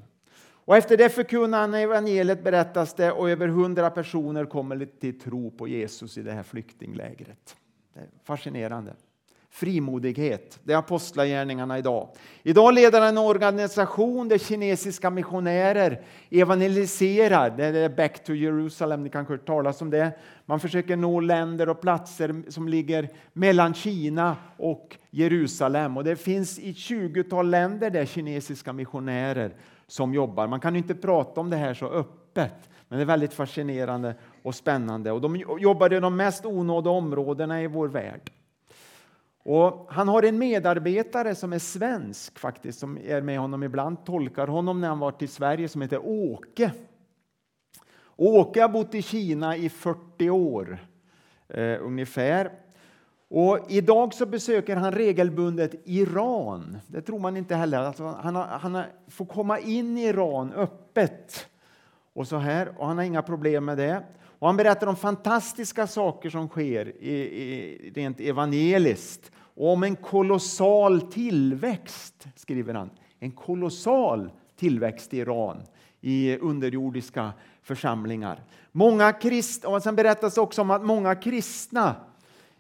Och 0.65 0.77
efter 0.77 0.97
det 0.97 1.09
förkunnar 1.09 1.61
han 1.61 1.75
evangeliet 1.75 2.45
berättas 2.45 2.95
det 2.95 3.13
och 3.13 3.31
över 3.31 3.49
hundra 3.49 3.91
personer 3.91 4.45
kommer 4.45 4.87
till 5.01 5.21
tro 5.21 5.51
på 5.51 5.69
Jesus 5.69 6.19
i 6.19 6.23
det 6.23 6.33
här 6.33 6.43
flyktinglägret. 6.43 7.57
Det 7.95 8.01
är 8.01 8.09
fascinerande 8.25 8.95
frimodighet. 9.53 10.61
Det 10.65 10.73
är 10.73 10.77
apostlagärningarna 10.77 11.79
idag. 11.79 12.09
Idag 12.43 12.75
leder 12.75 13.01
han 13.01 13.09
en 13.09 13.19
organisation 13.19 14.29
där 14.29 14.39
kinesiska 14.39 15.11
missionärer 15.11 16.01
evangeliserar. 16.31 17.51
Det 17.51 17.65
är 17.65 17.89
Back 17.89 18.25
to 18.25 18.33
Jerusalem, 18.33 19.03
ni 19.03 19.11
kanske 19.11 19.33
har 19.33 19.39
hört 19.39 19.47
talas 19.47 19.83
om 19.83 19.91
det. 19.91 20.13
Man 20.47 20.61
försöker 20.61 20.97
nå 20.97 21.21
länder 21.21 21.69
och 21.69 21.81
platser 21.81 22.51
som 22.51 22.69
ligger 22.69 23.09
mellan 23.33 23.75
Kina 23.75 24.37
och 24.57 24.97
Jerusalem. 25.11 25.97
Och 25.97 26.05
det 26.05 26.17
finns 26.17 26.59
i 26.59 26.73
20-tal 26.73 27.51
länder 27.51 27.91
där 27.91 28.07
kinesiska 28.07 28.73
missionärer 28.73 29.55
som 29.87 30.15
jobbar. 30.15 30.47
Man 30.47 30.61
kan 30.61 30.77
inte 30.77 30.95
prata 30.95 31.41
om 31.41 31.51
det 31.51 31.57
här 31.57 31.75
så 31.75 31.87
öppet. 31.87 32.71
Men 32.89 32.99
det 32.99 33.03
är 33.03 33.07
väldigt 33.07 33.35
fascinerande 33.35 34.15
och 34.43 34.55
spännande. 34.55 35.13
Och 35.13 35.21
de 35.21 35.37
jobbar 35.37 35.93
i 35.93 36.01
de 36.01 36.17
mest 36.17 36.45
onådda 36.45 36.91
områdena 36.91 37.63
i 37.63 37.67
vår 37.67 37.89
värld. 37.89 38.31
Och 39.45 39.87
han 39.91 40.09
har 40.09 40.23
en 40.23 40.39
medarbetare 40.39 41.35
som 41.35 41.53
är 41.53 41.59
svensk 41.59 42.39
faktiskt, 42.39 42.79
som 42.79 42.99
är 42.99 43.23
med 43.23 43.39
honom 43.39 43.63
ibland, 43.63 44.05
tolkar 44.05 44.47
honom 44.47 44.81
när 44.81 44.89
han 44.89 44.99
var 44.99 45.15
i 45.19 45.27
Sverige, 45.27 45.69
som 45.69 45.83
heter 45.83 46.01
Åke. 46.07 46.73
Åke 48.17 48.63
har 48.63 48.69
bott 48.69 48.95
i 48.95 49.03
Kina 49.03 49.57
i 49.57 49.69
40 49.69 50.31
år 50.31 50.79
eh, 51.49 51.77
ungefär. 51.81 52.51
Och 53.29 53.59
idag 53.69 54.15
så 54.15 54.27
besöker 54.27 54.77
han 54.77 54.93
regelbundet 54.93 55.75
Iran. 55.85 56.79
Det 56.87 57.03
tror 57.03 57.19
man 57.19 57.37
inte 57.37 57.55
heller. 57.55 57.79
Alltså 57.79 58.05
han, 58.05 58.37
har, 58.37 58.45
han 58.45 58.83
får 59.09 59.25
komma 59.25 59.59
in 59.59 59.99
i 59.99 60.05
Iran 60.05 60.53
öppet. 60.53 61.47
Och 62.13 62.29
så 62.29 62.37
här, 62.37 62.75
och 62.79 62.87
han 62.87 62.97
har 62.97 63.05
inga 63.05 63.23
problem 63.23 63.65
med 63.65 63.79
det. 63.79 64.03
Och 64.43 64.49
han 64.49 64.57
berättar 64.57 64.87
om 64.87 64.97
fantastiska 64.97 65.87
saker 65.87 66.31
som 66.31 66.49
sker 66.49 67.03
i, 67.03 67.11
i, 67.13 67.93
rent 67.95 68.21
evangeliskt 68.21 69.31
och 69.37 69.73
om 69.73 69.83
en 69.83 69.97
kolossal 69.97 71.01
tillväxt, 71.01 72.27
skriver 72.37 72.75
han. 72.75 72.91
En 73.19 73.31
kolossal 73.31 74.31
tillväxt 74.57 75.15
i 75.15 75.19
Iran 75.19 75.63
i 76.01 76.37
underjordiska 76.37 77.33
församlingar. 77.63 78.41
Många 78.73 79.13
krist, 79.13 79.65
och 79.65 79.83
sen 79.83 79.97
berättas 79.97 80.39
också 80.39 80.61
om 80.61 80.71
att 80.71 80.85
många 80.85 81.15
kristna 81.15 81.95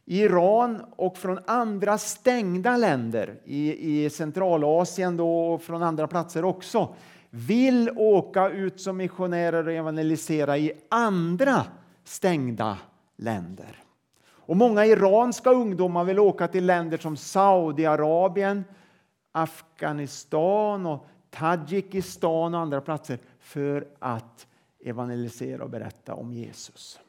i 0.04 0.20
Iran 0.20 0.84
och 0.96 1.16
från 1.16 1.38
andra 1.46 1.98
stängda 1.98 2.76
länder 2.76 3.40
i, 3.44 4.04
i 4.04 4.10
Centralasien 4.10 5.16
då, 5.16 5.52
och 5.52 5.62
från 5.62 5.82
andra 5.82 6.06
platser 6.06 6.44
också 6.44 6.94
vill 7.34 7.90
åka 7.96 8.48
ut 8.48 8.80
som 8.80 8.96
missionärer 8.96 9.66
och 9.66 9.72
evangelisera 9.72 10.58
i 10.58 10.72
andra 10.88 11.64
stängda 12.04 12.78
länder. 13.16 13.82
Och 14.24 14.56
många 14.56 14.86
iranska 14.86 15.50
ungdomar 15.50 16.04
vill 16.04 16.18
åka 16.18 16.48
till 16.48 16.66
länder 16.66 16.98
som 16.98 17.16
Saudiarabien, 17.16 18.64
Afghanistan 19.32 20.86
och 20.86 21.06
Tadzjikistan 21.30 22.54
och 22.54 22.60
andra 22.60 22.80
platser 22.80 23.18
för 23.38 23.88
att 23.98 24.46
evangelisera 24.84 25.64
och 25.64 25.70
berätta 25.70 26.14
om 26.14 26.32
Jesus. 26.32 27.00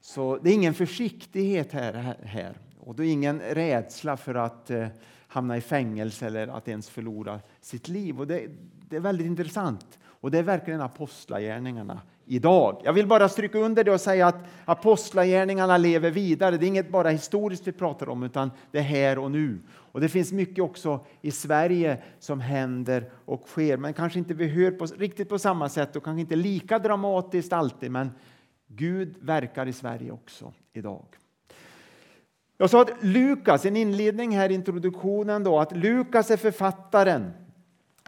Så 0.00 0.38
det 0.42 0.50
är 0.50 0.54
ingen 0.54 0.74
försiktighet 0.74 1.72
här, 1.72 2.16
här 2.22 2.58
och 2.80 2.94
det 2.94 3.06
är 3.06 3.12
ingen 3.12 3.40
rädsla 3.40 4.16
för 4.16 4.34
att 4.34 4.70
eh, 4.70 4.86
hamna 5.28 5.56
i 5.56 5.60
fängelse 5.60 6.26
eller 6.26 6.48
att 6.48 6.68
ens 6.68 6.88
förlora 6.88 7.40
sitt 7.60 7.88
liv. 7.88 8.20
Och 8.20 8.26
det, 8.26 8.48
det 8.88 8.96
är 8.96 9.00
väldigt 9.00 9.26
intressant. 9.26 9.98
Och 10.20 10.30
det 10.30 10.38
är 10.38 10.42
verkligen 10.42 10.80
apostlagärningarna 10.80 12.00
idag. 12.26 12.80
Jag 12.84 12.92
vill 12.92 13.06
bara 13.06 13.28
stryka 13.28 13.58
under 13.58 13.84
det 13.84 13.90
och 13.90 14.00
säga 14.00 14.26
att 14.26 14.44
apostlagärningarna 14.64 15.76
lever 15.76 16.10
vidare. 16.10 16.56
Det 16.56 16.66
är 16.66 16.68
inget 16.68 16.90
bara 16.90 17.10
historiskt 17.10 17.66
vi 17.66 17.72
pratar 17.72 18.08
om, 18.08 18.22
utan 18.22 18.50
det 18.70 18.78
är 18.78 18.82
här 18.82 19.18
och 19.18 19.30
nu. 19.30 19.58
Och 19.70 20.00
det 20.00 20.08
finns 20.08 20.32
mycket 20.32 20.64
också 20.64 21.00
i 21.20 21.30
Sverige 21.30 22.02
som 22.18 22.40
händer 22.40 23.10
och 23.24 23.48
sker, 23.48 23.76
men 23.76 23.92
kanske 23.94 24.18
inte 24.18 24.34
vi 24.34 24.48
hör 24.48 24.70
på, 24.70 24.86
riktigt 24.86 25.28
på 25.28 25.38
samma 25.38 25.68
sätt 25.68 25.96
och 25.96 26.04
kanske 26.04 26.20
inte 26.20 26.36
lika 26.36 26.78
dramatiskt 26.78 27.52
alltid, 27.52 27.90
men 27.90 28.10
Gud 28.66 29.14
verkar 29.20 29.66
i 29.66 29.72
Sverige 29.72 30.12
också 30.12 30.52
idag. 30.72 31.06
Jag 32.58 32.70
sa 32.70 32.82
att 32.82 32.90
Lukas, 33.00 33.66
en 33.66 33.76
inledning 33.76 34.36
här 34.36 34.50
i 34.50 34.54
introduktionen 34.54 35.44
då, 35.44 35.58
att 35.58 35.76
Lukas 35.76 36.30
är 36.30 36.36
författaren. 36.36 37.32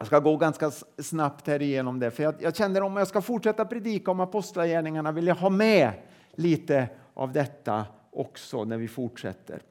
Jag 0.01 0.07
ska 0.07 0.19
gå 0.19 0.37
ganska 0.37 0.71
snabbt 0.99 1.47
här 1.47 1.63
igenom 1.63 1.99
det, 1.99 2.11
för 2.11 2.23
jag, 2.23 2.35
jag 2.39 2.57
känner 2.57 2.83
om 2.83 2.97
jag 2.97 3.09
ska 3.09 3.23
fortsätta 3.23 3.65
predika 3.65 4.11
om 4.11 4.21
apostlagärningarna 4.21 5.13
vill 5.13 5.27
jag 5.27 5.35
ha 5.35 5.51
med 5.51 5.93
lite 6.33 6.89
av 7.15 7.33
detta 7.33 7.85
också 8.11 8.65
när 8.65 8.77
vi 8.77 8.89
fortsätter. 8.89 9.63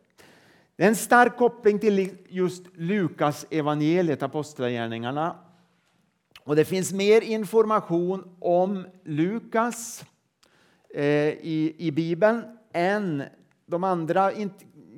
Det 0.75 0.83
är 0.83 0.87
en 0.87 0.95
stark 0.95 1.37
koppling 1.37 1.79
till 1.79 2.17
just 2.27 2.63
Lukas 2.75 3.45
evangeliet, 3.49 4.23
apostlagärningarna. 4.23 5.35
Och 6.43 6.55
det 6.55 6.65
finns 6.65 6.93
mer 6.93 7.21
information 7.21 8.35
om 8.39 8.87
Lukas 9.03 10.05
eh, 10.95 11.03
i, 11.05 11.75
i 11.77 11.91
Bibeln 11.91 12.43
än 12.73 13.23
de 13.65 13.83
andra, 13.83 14.31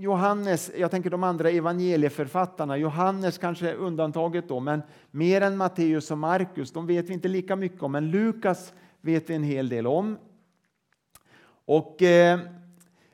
Johannes, 0.01 0.71
jag 0.77 0.91
tänker 0.91 1.09
de 1.09 1.23
andra 1.23 1.49
evangelieförfattarna, 1.49 2.77
Johannes 2.77 3.37
kanske 3.37 3.69
är 3.69 3.75
undantaget 3.75 4.47
då, 4.47 4.59
men 4.59 4.81
mer 5.11 5.41
än 5.41 5.57
Matteus 5.57 6.11
och 6.11 6.17
Markus, 6.17 6.71
de 6.71 6.87
vet 6.87 7.09
vi 7.09 7.13
inte 7.13 7.27
lika 7.27 7.55
mycket 7.55 7.83
om, 7.83 7.91
men 7.91 8.11
Lukas 8.11 8.73
vet 9.01 9.29
vi 9.29 9.35
en 9.35 9.43
hel 9.43 9.69
del 9.69 9.87
om. 9.87 10.17
Och 11.65 12.01
eh, 12.01 12.39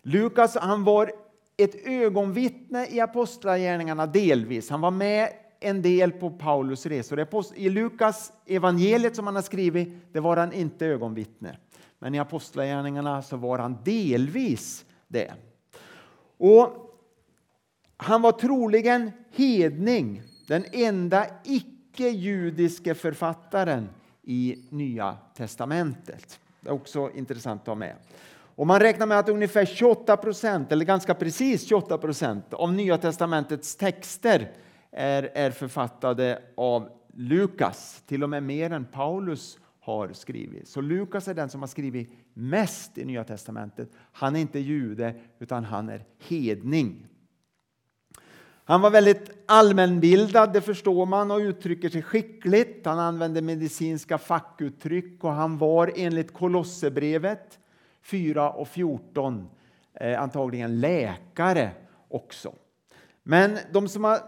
Lukas, 0.01 0.58
han 0.58 0.84
var 0.84 1.12
ett 1.58 1.88
ögonvittne 1.88 2.88
i 2.88 3.00
apostlagärningarna 3.00 4.06
delvis. 4.06 4.70
Han 4.70 4.82
var 4.82 4.91
med 4.91 5.29
en 5.60 5.82
del 5.82 6.12
på 6.12 6.29
Paulus 6.29 6.86
resor. 6.86 7.27
I 7.56 7.70
Lukas 7.70 8.34
evangeliet 8.46 9.15
som 9.15 9.25
han 9.25 9.36
har 9.36 9.41
skrivit, 9.41 10.13
det 10.13 10.20
var 10.20 10.38
han 10.38 10.53
inte 10.53 10.86
ögonvittne. 10.86 11.58
Men 12.00 12.15
i 12.15 12.20
apostlagärningarna 12.20 13.22
så 13.22 13.38
var 13.38 13.60
han 13.60 13.77
delvis 13.84 14.86
det. 15.08 15.34
Och 16.38 16.88
han 17.98 18.22
var 18.22 18.32
troligen 18.32 19.12
hedning, 19.32 20.22
den 20.48 20.65
enda 20.72 21.25
icke-judiske 21.44 22.96
författaren 22.96 23.89
i 24.24 24.67
Nya 24.70 25.17
testamentet. 25.36 26.39
Det 26.62 26.70
är 26.70 26.74
också 26.74 27.12
intressant 27.15 27.62
att 27.62 27.67
ha 27.67 27.75
med. 27.75 27.96
Och 28.58 28.67
man 28.67 28.79
räknar 28.79 29.06
med 29.06 29.20
att 29.20 29.29
ungefär 29.29 29.65
28 29.65 30.17
procent, 30.17 30.72
eller 30.72 30.86
ganska 30.86 31.13
precis 31.13 31.67
28 31.67 31.98
procent 31.98 32.53
av 32.53 32.74
Nya 32.74 32.98
testamentets 32.98 33.75
texter 33.75 34.51
är, 34.91 35.24
är 35.24 35.51
författade 35.51 36.41
av 36.58 36.89
Lukas, 37.13 38.03
till 38.08 38.24
och 38.24 38.29
med 38.29 38.44
mer 38.44 38.72
än 38.72 38.86
Paulus 38.86 39.60
har 39.79 40.13
skrivit. 40.13 40.67
Så 40.67 40.82
Lukas 40.82 41.27
är 41.27 41.34
den 41.34 41.50
som 41.50 41.62
har 41.62 41.67
skrivit 41.67 42.10
mest 42.38 42.98
i 42.98 43.06
Nya 43.06 43.24
testamentet. 43.24 43.89
Han 44.12 44.36
är 44.36 44.39
inte 44.39 44.60
jude, 44.60 45.15
utan 45.39 45.63
han 45.63 45.89
är 45.89 46.06
hedning. 46.20 47.08
Han 48.63 48.82
var 48.82 48.89
väldigt 48.89 49.32
allmänbildad, 49.46 50.53
det 50.53 50.62
förstår 50.62 51.06
man, 51.06 51.32
och 51.32 51.38
uttrycker 51.38 51.89
sig 51.89 52.01
skickligt. 52.01 52.86
Han 52.86 53.00
använde 53.00 53.41
medicinska 53.41 54.17
fackuttryck 54.17 55.24
och 55.24 55.32
han 55.32 55.58
var 55.58 55.91
enligt 55.96 56.34
Kolosserbrevet 56.34 57.60
4 58.01 58.50
och 58.50 58.67
14 58.67 59.50
eh, 59.94 60.22
antagligen 60.22 60.79
läkare 60.79 61.72
också. 62.08 62.53
Men 63.24 63.58
de 63.72 63.88
som 63.88 64.03
har, 64.03 64.20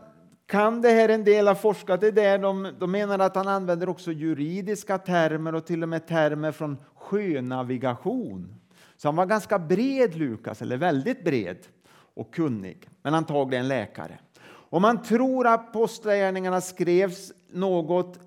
kan 0.49 0.81
det 0.81 0.89
här 0.89 1.09
en 1.09 1.23
del 1.23 1.47
har 1.47 1.55
forskat 1.55 2.03
i 2.03 2.11
det, 2.11 2.37
de, 2.37 2.73
de 2.79 2.91
menar 2.91 3.19
att 3.19 3.35
han 3.35 3.47
använder 3.47 3.89
också 3.89 4.11
juridiska 4.11 4.97
termer 4.97 5.55
och 5.55 5.65
till 5.65 5.83
och 5.83 5.89
med 5.89 6.07
termer 6.07 6.51
från 6.51 6.77
sjönavigation. 6.95 8.55
Så 8.97 9.07
han 9.07 9.15
var 9.15 9.25
ganska 9.25 9.59
bred, 9.59 10.15
Lukas, 10.15 10.61
eller 10.61 10.77
väldigt 10.77 11.23
bred 11.23 11.57
och 11.91 12.33
kunnig, 12.33 12.89
men 13.01 13.13
antagligen 13.13 13.67
läkare. 13.67 14.19
Och 14.41 14.81
man 14.81 15.03
tror 15.03 15.47
att 15.47 15.69
Apostlagärningarna 15.69 16.61
skrevs 16.61 17.31
något 17.51 18.19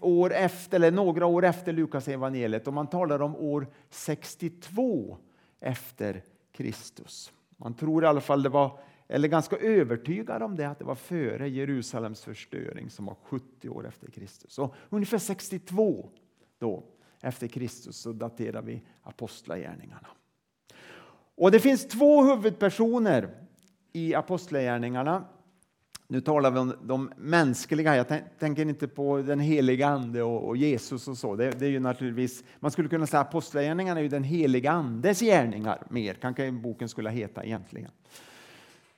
år 0.00 0.32
efter, 0.32 0.76
eller 0.76 0.90
några 0.90 1.26
år 1.26 1.44
efter 1.44 1.72
Lukas 1.72 2.08
evangeliet 2.08 2.66
och 2.66 2.74
man 2.74 2.86
talar 2.86 3.22
om 3.22 3.36
år 3.36 3.66
62 3.90 5.16
efter 5.60 6.22
Kristus. 6.52 7.32
Man 7.56 7.74
tror 7.74 8.04
i 8.04 8.06
alla 8.06 8.20
fall 8.20 8.42
det 8.42 8.48
var, 8.48 8.78
eller 9.08 9.28
ganska 9.28 9.56
övertygad 9.56 10.42
om 10.42 10.56
det, 10.56 10.68
att 10.68 10.78
det 10.78 10.84
var 10.84 10.94
före 10.94 11.48
Jerusalems 11.48 12.24
förstöring 12.24 12.90
som 12.90 13.04
var 13.04 13.16
70 13.22 13.68
år 13.68 13.86
efter 13.86 14.10
Kristus. 14.10 14.58
Och 14.58 14.74
ungefär 14.90 15.18
62 15.18 16.10
då, 16.58 16.84
efter 17.20 17.46
Kristus 17.46 17.96
så 17.96 18.12
daterar 18.12 18.62
vi 18.62 18.82
Apostlagärningarna. 19.02 20.08
Och 21.34 21.50
det 21.50 21.60
finns 21.60 21.88
två 21.88 22.22
huvudpersoner 22.22 23.30
i 23.92 24.14
Apostlagärningarna. 24.14 25.24
Nu 26.06 26.20
talar 26.20 26.50
vi 26.50 26.58
om 26.58 26.74
de 26.82 27.12
mänskliga. 27.16 27.96
Jag 27.96 28.06
tänker 28.38 28.68
inte 28.68 28.88
på 28.88 29.18
den 29.18 29.40
heliga 29.40 29.86
Ande 29.86 30.22
och, 30.22 30.56
Jesus 30.56 31.08
och 31.08 31.18
så. 31.18 31.36
Det, 31.36 31.50
det, 31.50 31.66
är 31.66 31.70
ju 31.70 31.80
naturligtvis, 31.80 32.44
man 32.60 32.70
skulle 32.70 32.88
kunna 32.88 33.06
säga 33.06 33.20
att 33.20 33.28
Apostlagärningarna 33.28 34.00
är 34.00 34.02
ju 34.02 34.08
den 34.08 34.24
heliga 34.24 34.70
Andes 34.70 35.20
gärningar 35.20 35.86
mer, 35.90 36.14
kanske 36.14 36.52
boken 36.52 36.88
skulle 36.88 37.10
heta 37.10 37.44
egentligen. 37.44 37.90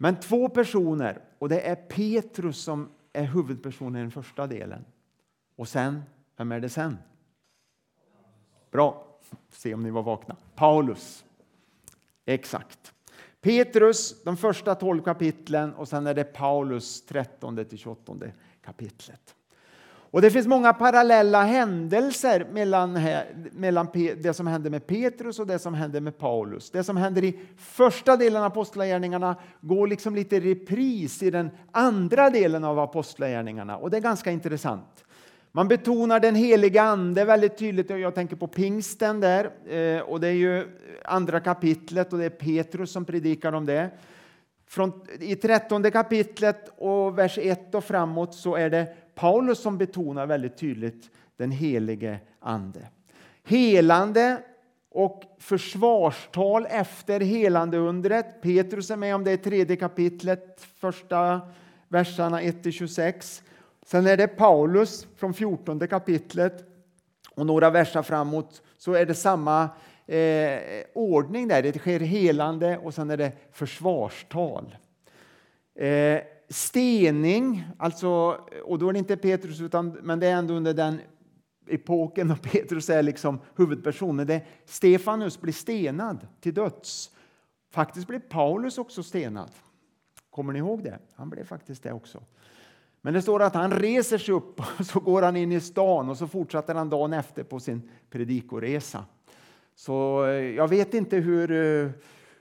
Men 0.02 0.20
två 0.20 0.48
personer, 0.48 1.22
och 1.38 1.48
det 1.48 1.60
är 1.60 1.74
Petrus 1.74 2.58
som 2.58 2.88
är 3.12 3.24
huvudpersonen 3.24 3.96
i 3.96 4.00
den 4.00 4.10
första 4.10 4.46
delen. 4.46 4.84
Och 5.56 5.68
sen, 5.68 6.02
vem 6.36 6.52
är 6.52 6.60
det 6.60 6.68
sen? 6.68 6.98
Bra, 8.70 9.18
se 9.48 9.74
om 9.74 9.82
ni 9.82 9.90
var 9.90 10.02
vakna. 10.02 10.36
Paulus. 10.54 11.24
Exakt. 12.24 12.94
Petrus, 13.40 14.24
de 14.24 14.36
första 14.36 14.74
tolv 14.74 15.02
kapitlen 15.02 15.74
och 15.74 15.88
sen 15.88 16.06
är 16.06 16.14
det 16.14 16.24
Paulus 16.24 17.06
13 17.06 17.64
till 17.64 17.78
28 17.78 18.16
kapitlet. 18.62 19.34
Och 20.10 20.22
Det 20.22 20.30
finns 20.30 20.46
många 20.46 20.72
parallella 20.72 21.42
händelser 21.42 22.46
mellan, 22.52 23.00
mellan 23.52 23.86
det 23.94 24.34
som 24.34 24.46
hände 24.46 24.70
med 24.70 24.86
Petrus 24.86 25.38
och 25.38 25.46
det 25.46 25.58
som 25.58 25.74
hände 25.74 26.00
med 26.00 26.18
Paulus. 26.18 26.70
Det 26.70 26.84
som 26.84 26.96
händer 26.96 27.24
i 27.24 27.38
första 27.56 28.16
delen 28.16 28.42
av 28.42 28.46
Apostlagärningarna 28.46 29.36
går 29.60 29.86
liksom 29.86 30.14
lite 30.14 30.36
i 30.36 30.40
repris 30.40 31.22
i 31.22 31.30
den 31.30 31.50
andra 31.72 32.30
delen 32.30 32.64
av 32.64 32.78
Apostlagärningarna 32.78 33.76
och 33.76 33.90
det 33.90 33.96
är 33.96 34.00
ganska 34.00 34.30
intressant. 34.30 35.04
Man 35.52 35.68
betonar 35.68 36.20
den 36.20 36.34
heliga 36.34 36.82
Ande 36.82 37.24
väldigt 37.24 37.58
tydligt. 37.58 37.90
Jag 37.90 38.14
tänker 38.14 38.36
på 38.36 38.46
pingsten 38.46 39.20
där. 39.20 39.44
Eh, 39.68 40.00
och 40.00 40.20
det 40.20 40.28
är 40.28 40.32
ju 40.32 40.66
andra 41.04 41.40
kapitlet 41.40 42.12
och 42.12 42.18
det 42.18 42.24
är 42.24 42.30
Petrus 42.30 42.92
som 42.92 43.04
predikar 43.04 43.52
om 43.52 43.66
det. 43.66 43.90
Från, 44.68 44.92
I 45.20 45.36
trettonde 45.36 45.90
kapitlet 45.90 46.72
och 46.76 47.18
vers 47.18 47.38
1 47.38 47.74
och 47.74 47.84
framåt 47.84 48.34
så 48.34 48.54
är 48.54 48.70
det 48.70 48.94
Paulus 49.20 49.58
som 49.58 49.78
betonar 49.78 50.26
väldigt 50.26 50.56
tydligt 50.56 51.10
den 51.36 51.50
helige 51.50 52.18
Ande. 52.40 52.88
Helande 53.44 54.42
och 54.90 55.22
försvarstal 55.38 56.66
efter 56.70 57.20
helandeundret. 57.20 58.42
Petrus 58.42 58.90
är 58.90 58.96
med 58.96 59.14
om 59.14 59.24
det 59.24 59.32
i 59.32 59.36
tredje 59.36 59.76
kapitlet, 59.76 60.60
första 60.76 61.40
verserna 61.88 62.40
1 62.40 62.74
26. 62.74 63.42
Sen 63.86 64.06
är 64.06 64.16
det 64.16 64.28
Paulus 64.28 65.06
från 65.16 65.34
14 65.34 65.88
kapitlet 65.88 66.64
och 67.34 67.46
några 67.46 67.70
verser 67.70 68.02
framåt 68.02 68.62
så 68.78 68.92
är 68.92 69.06
det 69.06 69.14
samma 69.14 69.68
eh, 70.06 70.58
ordning 70.94 71.48
där. 71.48 71.62
Det 71.62 71.78
sker 71.78 72.00
helande 72.00 72.78
och 72.78 72.94
sen 72.94 73.10
är 73.10 73.16
det 73.16 73.32
försvarstal. 73.52 74.76
Eh, 75.74 76.20
stening, 76.50 77.64
alltså, 77.78 78.40
och 78.64 78.78
då 78.78 78.88
är 78.88 78.92
det 78.92 78.98
inte 78.98 79.16
Petrus, 79.16 79.60
utan, 79.60 79.98
men 80.02 80.20
det 80.20 80.26
är 80.26 80.36
ändå 80.36 80.54
under 80.54 80.74
den 80.74 81.00
epoken 81.66 82.30
och 82.30 82.42
Petrus 82.42 82.90
är 82.90 83.02
liksom 83.02 83.38
huvudpersonen. 83.56 84.26
Det 84.26 84.42
Stefanus 84.64 85.40
blir 85.40 85.52
stenad 85.52 86.26
till 86.40 86.54
döds. 86.54 87.10
Faktiskt 87.72 88.06
blev 88.06 88.20
Paulus 88.20 88.78
också 88.78 89.02
stenad. 89.02 89.50
Kommer 90.30 90.52
ni 90.52 90.58
ihåg 90.58 90.84
det? 90.84 90.98
Han 91.14 91.30
blev 91.30 91.44
faktiskt 91.44 91.82
det 91.82 91.92
också. 91.92 92.22
Men 93.02 93.14
det 93.14 93.22
står 93.22 93.42
att 93.42 93.54
han 93.54 93.70
reser 93.70 94.18
sig 94.18 94.34
upp 94.34 94.60
och 94.60 94.86
så 94.86 95.00
går 95.00 95.22
han 95.22 95.36
in 95.36 95.52
i 95.52 95.60
stan 95.60 96.08
och 96.08 96.16
så 96.16 96.28
fortsätter 96.28 96.74
han 96.74 96.90
dagen 96.90 97.12
efter 97.12 97.42
på 97.42 97.60
sin 97.60 97.90
predikoresa. 98.10 99.04
Så 99.74 100.24
eh, 100.26 100.32
jag 100.32 100.68
vet 100.68 100.94
inte 100.94 101.16
hur, 101.16 101.50
eh, 101.50 101.90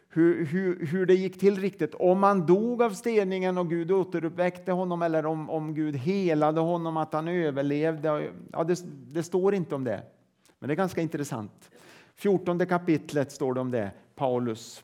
hur, 0.09 0.45
hur, 0.45 0.85
hur 0.85 1.05
det 1.05 1.13
gick 1.13 1.39
till 1.39 1.59
riktigt. 1.59 1.95
Om 1.95 2.23
han 2.23 2.45
dog 2.45 2.81
av 2.81 2.89
steningen 2.89 3.57
och 3.57 3.69
Gud 3.69 3.91
återuppväckte 3.91 4.71
honom 4.71 5.01
eller 5.01 5.25
om, 5.25 5.49
om 5.49 5.73
Gud 5.73 5.95
helade 5.95 6.61
honom, 6.61 6.97
att 6.97 7.13
han 7.13 7.27
överlevde. 7.27 8.31
Ja, 8.51 8.63
det, 8.63 8.79
det 9.11 9.23
står 9.23 9.55
inte 9.55 9.75
om 9.75 9.83
det. 9.83 10.03
Men 10.59 10.67
det 10.67 10.73
är 10.73 10.75
ganska 10.75 11.01
intressant. 11.01 11.69
14 12.15 12.65
kapitlet 12.65 13.31
står 13.31 13.53
det 13.53 13.59
om 13.59 13.71
det, 13.71 13.91
Paulus. 14.15 14.83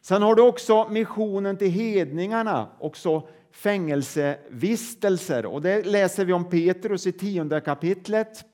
Sen 0.00 0.22
har 0.22 0.34
du 0.34 0.42
också 0.42 0.88
missionen 0.88 1.56
till 1.56 1.70
hedningarna, 1.70 2.68
också 2.78 3.28
fängelsevistelser. 3.50 5.46
Och 5.46 5.62
det 5.62 5.86
läser 5.86 6.24
vi 6.24 6.32
om 6.32 6.50
Petrus 6.50 7.06
i 7.06 7.12
tionde 7.12 7.60
kapitlet. 7.60 8.44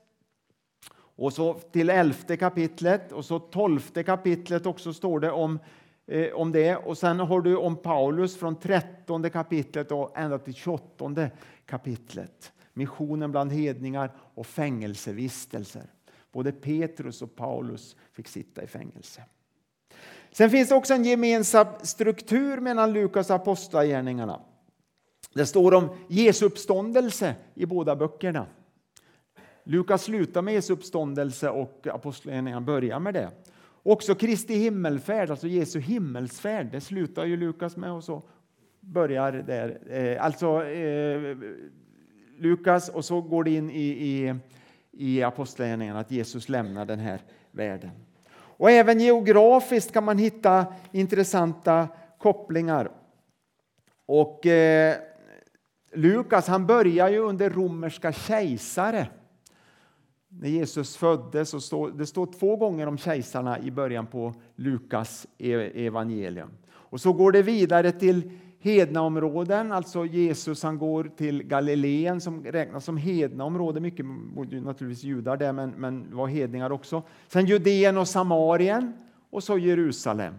Och 1.15 1.33
så 1.33 1.53
till 1.53 1.89
elfte 1.89 2.37
kapitlet 2.37 3.11
och 3.11 3.25
så 3.25 3.39
tolfte 3.39 4.03
kapitlet 4.03 4.65
också 4.65 4.93
står 4.93 5.19
det 5.19 5.31
om, 5.31 5.59
eh, 6.07 6.33
om 6.33 6.51
det. 6.51 6.75
Och 6.75 6.97
sen 6.97 7.19
har 7.19 7.41
du 7.41 7.55
om 7.55 7.75
Paulus 7.75 8.37
från 8.37 8.55
trettonde 8.55 9.29
kapitlet 9.29 9.91
och 9.91 10.17
ända 10.17 10.39
till 10.39 10.53
tjugoåttonde 10.53 11.31
kapitlet. 11.65 12.51
Missionen 12.73 13.31
bland 13.31 13.51
hedningar 13.51 14.11
och 14.17 14.45
fängelsevistelser. 14.45 15.85
Både 16.31 16.51
Petrus 16.51 17.21
och 17.21 17.35
Paulus 17.35 17.95
fick 18.11 18.27
sitta 18.27 18.63
i 18.63 18.67
fängelse. 18.67 19.23
Sen 20.31 20.49
finns 20.49 20.69
det 20.69 20.75
också 20.75 20.93
en 20.93 21.05
gemensam 21.05 21.67
struktur 21.81 22.59
mellan 22.59 22.93
Lukas 22.93 23.29
och 23.29 23.35
Apostlagärningarna. 23.35 24.39
Det 25.33 25.45
står 25.45 25.73
om 25.73 25.89
Jesu 26.07 26.45
uppståndelse 26.45 27.35
i 27.53 27.65
båda 27.65 27.95
böckerna. 27.95 28.45
Lukas 29.63 30.03
slutar 30.03 30.41
med 30.41 30.53
Jesu 30.53 30.73
uppståndelse 30.73 31.49
och 31.49 31.87
Apostlagärningarna 31.87 32.61
börjar 32.61 32.99
med 32.99 33.13
det. 33.13 33.31
Också 33.83 34.15
Kristi 34.15 34.55
himmelfärd, 34.55 35.29
alltså 35.29 35.47
Jesu 35.47 35.79
himmelsfärd, 35.79 36.71
det 36.71 36.81
slutar 36.81 37.25
ju 37.25 37.37
Lukas 37.37 37.77
med 37.77 37.91
och 37.91 38.03
så 38.03 38.21
börjar 38.79 39.31
där. 39.31 39.79
Eh, 39.89 40.25
alltså 40.25 40.65
eh, 40.65 41.37
Lukas 42.37 42.89
och 42.89 43.05
så 43.05 43.21
går 43.21 43.43
det 43.43 43.51
in 43.51 43.69
i, 43.69 43.83
i, 43.83 44.35
i 44.91 45.23
Apostlagärningarna 45.23 45.99
att 45.99 46.11
Jesus 46.11 46.49
lämnar 46.49 46.85
den 46.85 46.99
här 46.99 47.21
världen. 47.51 47.91
Och 48.35 48.71
även 48.71 48.99
geografiskt 48.99 49.91
kan 49.91 50.03
man 50.03 50.17
hitta 50.17 50.65
intressanta 50.91 51.87
kopplingar. 52.17 52.91
Och 54.05 54.45
eh, 54.45 54.95
Lukas 55.93 56.47
han 56.47 56.65
börjar 56.65 57.09
ju 57.09 57.19
under 57.19 57.49
romerska 57.49 58.11
kejsare. 58.11 59.07
När 60.39 60.49
Jesus 60.49 60.97
föddes, 60.97 61.53
och 61.53 61.63
stå, 61.63 61.89
det 61.89 62.05
står 62.05 62.25
två 62.25 62.55
gånger 62.55 62.87
om 62.87 62.97
kejsarna 62.97 63.59
i 63.59 63.71
början 63.71 64.05
på 64.05 64.33
Lukas 64.55 65.27
e- 65.37 65.85
evangelium. 65.85 66.49
Och 66.71 67.01
så 67.01 67.13
går 67.13 67.31
det 67.31 67.41
vidare 67.41 67.91
till 67.91 68.31
hednaområden, 68.59 69.71
alltså 69.71 70.05
Jesus 70.05 70.63
han 70.63 70.77
går 70.77 71.11
till 71.17 71.43
Galileen 71.43 72.21
som 72.21 72.43
räknas 72.43 72.85
som 72.85 72.97
hednaområde, 72.97 73.79
mycket 73.79 74.05
bodde 74.35 74.61
naturligtvis 74.61 75.03
judar 75.03 75.37
där 75.37 75.53
men, 75.53 75.69
men 75.69 76.15
var 76.15 76.27
hedningar 76.27 76.71
också. 76.71 77.03
Sen 77.27 77.45
Judeen 77.45 77.97
och 77.97 78.07
Samarien 78.07 78.93
och 79.29 79.43
så 79.43 79.57
Jerusalem. 79.57 80.33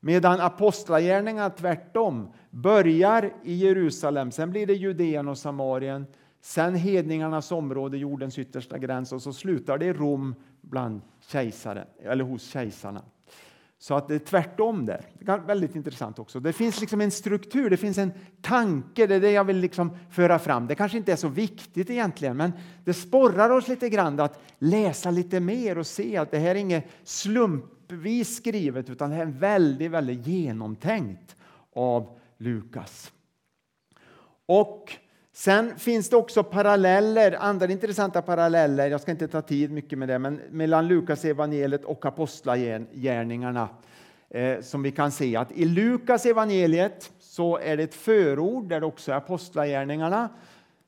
Medan 0.00 0.40
apostlagärningarna 0.40 1.50
tvärtom 1.50 2.28
börjar 2.50 3.32
i 3.42 3.54
Jerusalem, 3.54 4.30
sen 4.30 4.50
blir 4.50 4.66
det 4.66 4.74
Judeen 4.74 5.28
och 5.28 5.38
Samarien, 5.38 6.06
sen 6.46 6.74
hedningarnas 6.74 7.52
område, 7.52 7.98
jordens 7.98 8.38
yttersta 8.38 8.78
gräns 8.78 9.12
och 9.12 9.22
så 9.22 9.32
slutar 9.32 9.78
det 9.78 9.86
i 9.86 9.92
Rom 9.92 10.34
bland 10.60 11.00
kejsare, 11.20 11.86
eller 12.02 12.24
hos 12.24 12.42
kejsarna. 12.42 13.02
Så 13.78 13.94
att 13.94 14.08
det 14.08 14.14
är 14.14 14.18
tvärtom 14.18 14.86
där. 14.86 15.04
Det 15.18 15.32
är 15.32 15.38
väldigt 15.38 15.74
intressant 15.74 16.18
också. 16.18 16.40
Det 16.40 16.52
finns 16.52 16.80
liksom 16.80 17.00
en 17.00 17.10
struktur, 17.10 17.70
det 17.70 17.76
finns 17.76 17.98
en 17.98 18.12
tanke, 18.40 19.06
det 19.06 19.14
är 19.14 19.20
det 19.20 19.30
jag 19.30 19.44
vill 19.44 19.56
liksom 19.56 19.96
föra 20.10 20.38
fram. 20.38 20.66
Det 20.66 20.74
kanske 20.74 20.98
inte 20.98 21.12
är 21.12 21.16
så 21.16 21.28
viktigt 21.28 21.90
egentligen, 21.90 22.36
men 22.36 22.52
det 22.84 22.94
sporrar 22.94 23.50
oss 23.50 23.68
lite 23.68 23.88
grann 23.88 24.20
att 24.20 24.40
läsa 24.58 25.10
lite 25.10 25.40
mer 25.40 25.78
och 25.78 25.86
se 25.86 26.16
att 26.16 26.30
det 26.30 26.38
här 26.38 26.50
är 26.50 26.54
inget 26.54 26.86
slumpvis 27.04 28.36
skrivet, 28.36 28.90
utan 28.90 29.10
det 29.10 29.16
är 29.16 29.26
väldigt, 29.26 29.90
väldigt 29.90 30.26
genomtänkt 30.26 31.36
av 31.72 32.18
Lukas. 32.38 33.12
Och 34.46 34.96
Sen 35.36 35.78
finns 35.78 36.10
det 36.10 36.16
också 36.16 36.42
paralleller, 36.42 37.36
andra 37.40 37.66
intressanta 37.66 38.22
paralleller, 38.22 38.90
jag 38.90 39.00
ska 39.00 39.10
inte 39.10 39.28
ta 39.28 39.42
tid 39.42 39.72
mycket 39.72 39.98
med 39.98 40.08
det, 40.08 40.18
men 40.18 40.40
mellan 40.50 40.88
Lukas 40.88 41.24
evangeliet 41.24 41.84
och 41.84 42.06
apostlagärningarna 42.06 43.68
eh, 44.30 44.60
som 44.60 44.82
vi 44.82 44.92
kan 44.92 45.10
se 45.12 45.36
att 45.36 45.52
i 45.52 45.64
Lukas 45.64 46.26
evangeliet 46.26 47.12
så 47.18 47.58
är 47.58 47.76
det 47.76 47.82
ett 47.82 47.94
förord 47.94 48.68
där 48.68 48.80
det 48.80 48.86
också 48.86 49.12
är 49.12 49.16
apostlagärningarna. 49.16 50.28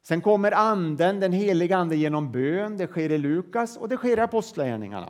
Sen 0.03 0.21
kommer 0.21 0.53
anden, 0.53 1.21
den 1.21 1.33
heliga 1.33 1.77
ande 1.77 1.97
genom 1.97 2.33
bön, 2.33 2.77
det 2.77 2.87
sker 2.87 3.13
i 3.13 3.19
Lukas 3.19 3.77
och 3.77 3.89
det 3.89 3.97
sker 3.97 4.19
i 4.19 4.21
apostlagärningarna. 4.21 5.09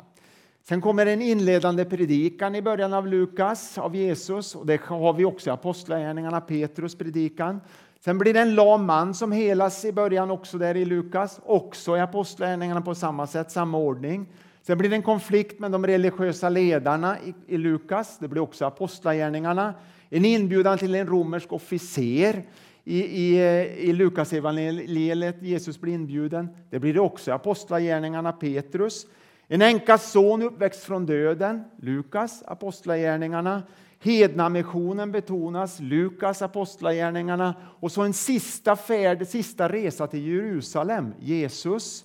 Sen 0.69 0.81
kommer 0.81 1.07
en 1.07 1.23
inledande 1.23 1.85
predikan 1.85 2.55
i 2.55 2.63
början 2.63 2.95
av 2.95 3.07
Lukas 3.07 3.79
av 3.79 3.97
Jesus 3.97 4.55
och 4.55 4.67
det 4.67 4.81
har 4.81 5.13
vi 5.13 5.25
också 5.25 5.51
i 5.51 5.53
apostlagärningarna, 5.53 6.41
Petrus 6.41 6.99
predikan. 6.99 7.61
Sen 8.01 8.19
blir 8.19 8.35
det 8.35 8.41
en 8.41 8.55
lam 8.55 8.85
man 8.85 9.15
som 9.15 9.33
helas 9.33 9.85
i 9.85 9.93
början 9.93 10.31
också 10.31 10.59
där 10.59 10.77
i 10.77 10.85
Lukas, 10.85 11.41
också 11.45 11.97
i 11.97 12.01
Apostlagärningarna 12.01 12.81
på 12.81 12.95
samma 12.95 13.27
sätt, 13.27 13.51
samma 13.51 13.79
ordning. 13.79 14.27
Sen 14.63 14.79
blir 14.79 14.91
det 14.91 14.97
en 14.97 15.03
konflikt 15.03 15.61
med 15.61 15.71
de 15.71 15.87
religiösa 15.87 16.49
ledarna 16.49 17.17
i, 17.21 17.35
i 17.47 17.59
Lukas, 17.59 18.19
det 18.19 18.29
blir 18.29 18.43
också 18.43 18.65
Apostlagärningarna. 18.65 19.75
En 20.11 20.25
inbjudan 20.25 20.79
till 20.79 20.95
en 20.95 21.07
romersk 21.07 21.53
officer 21.53 22.43
i, 22.85 23.01
i, 23.01 23.39
i 23.79 23.93
Lukas 23.93 24.33
evangeliet, 24.33 25.43
Jesus 25.43 25.81
blir 25.81 25.95
inbjuden. 25.95 26.49
Det 26.71 26.79
blir 26.79 26.95
det 26.95 27.01
också 27.01 27.31
i 27.31 27.35
Apostlagärningarna, 27.35 28.33
Petrus. 28.33 29.07
En 29.49 29.63
änkas 29.63 30.13
son 30.13 30.43
uppväxt 30.43 30.85
från 30.85 31.07
döden, 31.07 31.65
Lukas, 31.83 32.43
Apostlagärningarna. 32.47 33.63
Hednamissionen 34.01 35.13
betonas, 35.13 35.81
Lukas, 35.81 36.43
Apostlagärningarna 36.43 37.55
och 37.81 37.93
så 37.93 38.03
en 38.03 38.13
sista 38.13 38.77
färd, 38.77 39.27
sista 39.27 39.69
resa 39.69 40.07
till 40.07 40.27
Jerusalem, 40.27 41.15
Jesus 41.19 42.05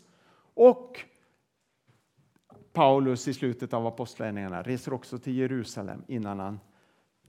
och 0.54 1.00
Paulus 2.74 3.28
i 3.28 3.34
slutet 3.34 3.74
av 3.74 3.88
Apostlagärningarna 3.88 4.62
reser 4.62 4.94
också 4.94 5.18
till 5.18 5.38
Jerusalem 5.38 6.04
innan 6.08 6.40
han 6.40 6.60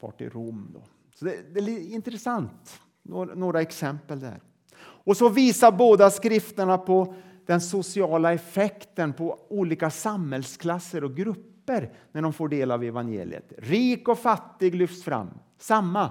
far 0.00 0.10
till 0.10 0.30
Rom. 0.30 0.70
Då. 0.74 0.82
Så 1.14 1.24
det, 1.24 1.54
det 1.54 1.60
är 1.60 1.94
intressant, 1.94 2.80
några, 3.02 3.34
några 3.34 3.62
exempel 3.62 4.20
där. 4.20 4.40
Och 4.80 5.16
så 5.16 5.28
visar 5.28 5.72
båda 5.72 6.10
skrifterna 6.10 6.78
på 6.78 7.14
den 7.46 7.60
sociala 7.60 8.32
effekten 8.32 9.12
på 9.12 9.38
olika 9.48 9.90
samhällsklasser 9.90 11.04
och 11.04 11.16
grupper 11.16 11.53
grupper 11.64 11.90
när 12.12 12.22
de 12.22 12.32
får 12.32 12.48
del 12.48 12.70
av 12.70 12.84
evangeliet. 12.84 13.52
Rik 13.58 14.08
och 14.08 14.18
fattig 14.18 14.74
lyfts 14.74 15.02
fram. 15.02 15.30
Samma. 15.58 16.10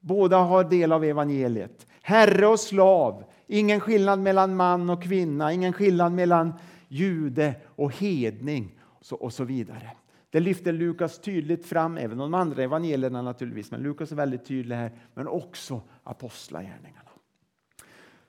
Båda 0.00 0.38
har 0.38 0.64
del 0.64 0.92
av 0.92 1.04
evangeliet. 1.04 1.86
Herre 2.02 2.46
och 2.46 2.60
slav. 2.60 3.24
Ingen 3.46 3.80
skillnad 3.80 4.18
mellan 4.18 4.56
man 4.56 4.90
och 4.90 5.02
kvinna. 5.02 5.52
Ingen 5.52 5.72
skillnad 5.72 6.12
mellan 6.12 6.52
jude 6.88 7.54
och 7.76 7.92
hedning 7.92 8.78
och 9.10 9.32
så 9.32 9.44
vidare. 9.44 9.90
Det 10.30 10.40
lyfter 10.40 10.72
Lukas 10.72 11.18
tydligt 11.18 11.66
fram, 11.66 11.96
även 11.96 12.18
de 12.18 12.34
andra 12.34 12.62
evangelierna 12.62 13.22
naturligtvis, 13.22 13.70
men 13.70 13.82
Lukas 13.82 14.12
är 14.12 14.16
väldigt 14.16 14.44
tydlig 14.44 14.76
här, 14.76 14.92
men 15.14 15.28
också 15.28 15.82
apostlagärningarna. 16.04 17.10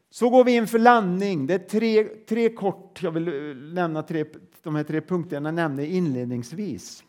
Så 0.09 0.29
går 0.29 0.43
vi 0.43 0.55
in 0.55 0.67
för 0.67 0.79
landning. 0.79 1.47
Det 1.47 1.53
är 1.53 1.59
tre, 1.59 2.03
tre 2.03 2.49
kort, 2.49 3.03
jag 3.03 3.11
vill 3.11 3.27
eh, 3.27 3.55
nämna 3.55 4.03
tre, 4.03 4.25
de 4.65 4.75
här 4.75 4.84
tre 4.84 5.01
punkterna 5.01 5.47
jag 5.49 5.56
nämnde 5.56 5.88
inledningsvis. 5.88 7.04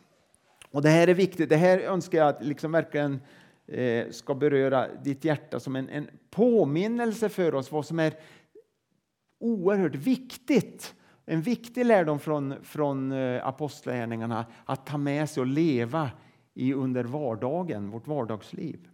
Och 0.71 0.81
det 0.81 0.89
här 0.89 1.07
är 1.07 1.13
viktigt. 1.13 1.49
Det 1.49 1.55
här 1.55 1.79
önskar 1.79 2.17
jag 2.17 2.27
att 2.27 2.43
liksom 2.43 2.71
verkligen 2.71 3.21
eh, 3.67 4.09
ska 4.09 4.35
beröra 4.35 4.87
ditt 5.03 5.25
hjärta 5.25 5.59
som 5.59 5.75
en, 5.75 5.89
en 5.89 6.07
påminnelse 6.29 7.29
för 7.29 7.55
oss 7.55 7.71
vad 7.71 7.85
som 7.85 7.99
är 7.99 8.13
oerhört 9.39 9.95
viktigt. 9.95 10.95
En 11.25 11.41
viktig 11.41 11.85
lärdom 11.85 12.19
från, 12.19 12.55
från 12.63 13.11
eh, 13.11 13.47
apostlagärningarna 13.47 14.45
att 14.65 14.85
ta 14.85 14.97
med 14.97 15.29
sig 15.29 15.41
och 15.41 15.47
leva 15.47 16.11
i 16.53 16.73
under 16.73 17.03
vardagen, 17.03 17.89
vårt 17.89 18.07
vardagsliv. 18.07 18.87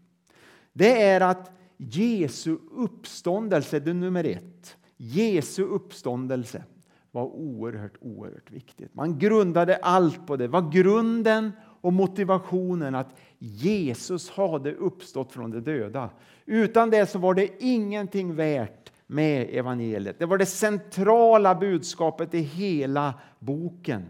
Det 0.73 1.01
är 1.01 1.21
att 1.21 1.51
Jesu 1.77 2.57
uppståndelse, 2.71 3.79
det 3.79 3.89
är 3.89 3.93
nummer 3.93 4.23
ett. 4.23 4.77
Jesu 4.97 5.63
uppståndelse 5.63 6.63
var 7.13 7.25
oerhört, 7.25 7.93
oerhört 8.01 8.51
viktigt. 8.51 8.95
Man 8.95 9.19
grundade 9.19 9.75
allt 9.75 10.27
på 10.27 10.35
det. 10.35 10.43
Det 10.43 10.47
var 10.47 10.71
grunden 10.71 11.51
och 11.81 11.93
motivationen 11.93 12.95
att 12.95 13.15
Jesus 13.39 14.29
hade 14.29 14.73
uppstått 14.73 15.31
från 15.31 15.51
de 15.51 15.59
döda. 15.59 16.09
Utan 16.45 16.89
det 16.89 17.05
så 17.05 17.19
var 17.19 17.33
det 17.33 17.49
ingenting 17.59 18.35
värt 18.35 18.91
med 19.07 19.49
evangeliet. 19.51 20.19
Det 20.19 20.25
var 20.25 20.37
det 20.37 20.45
centrala 20.45 21.55
budskapet 21.55 22.33
i 22.33 22.39
hela 22.39 23.13
boken. 23.39 24.05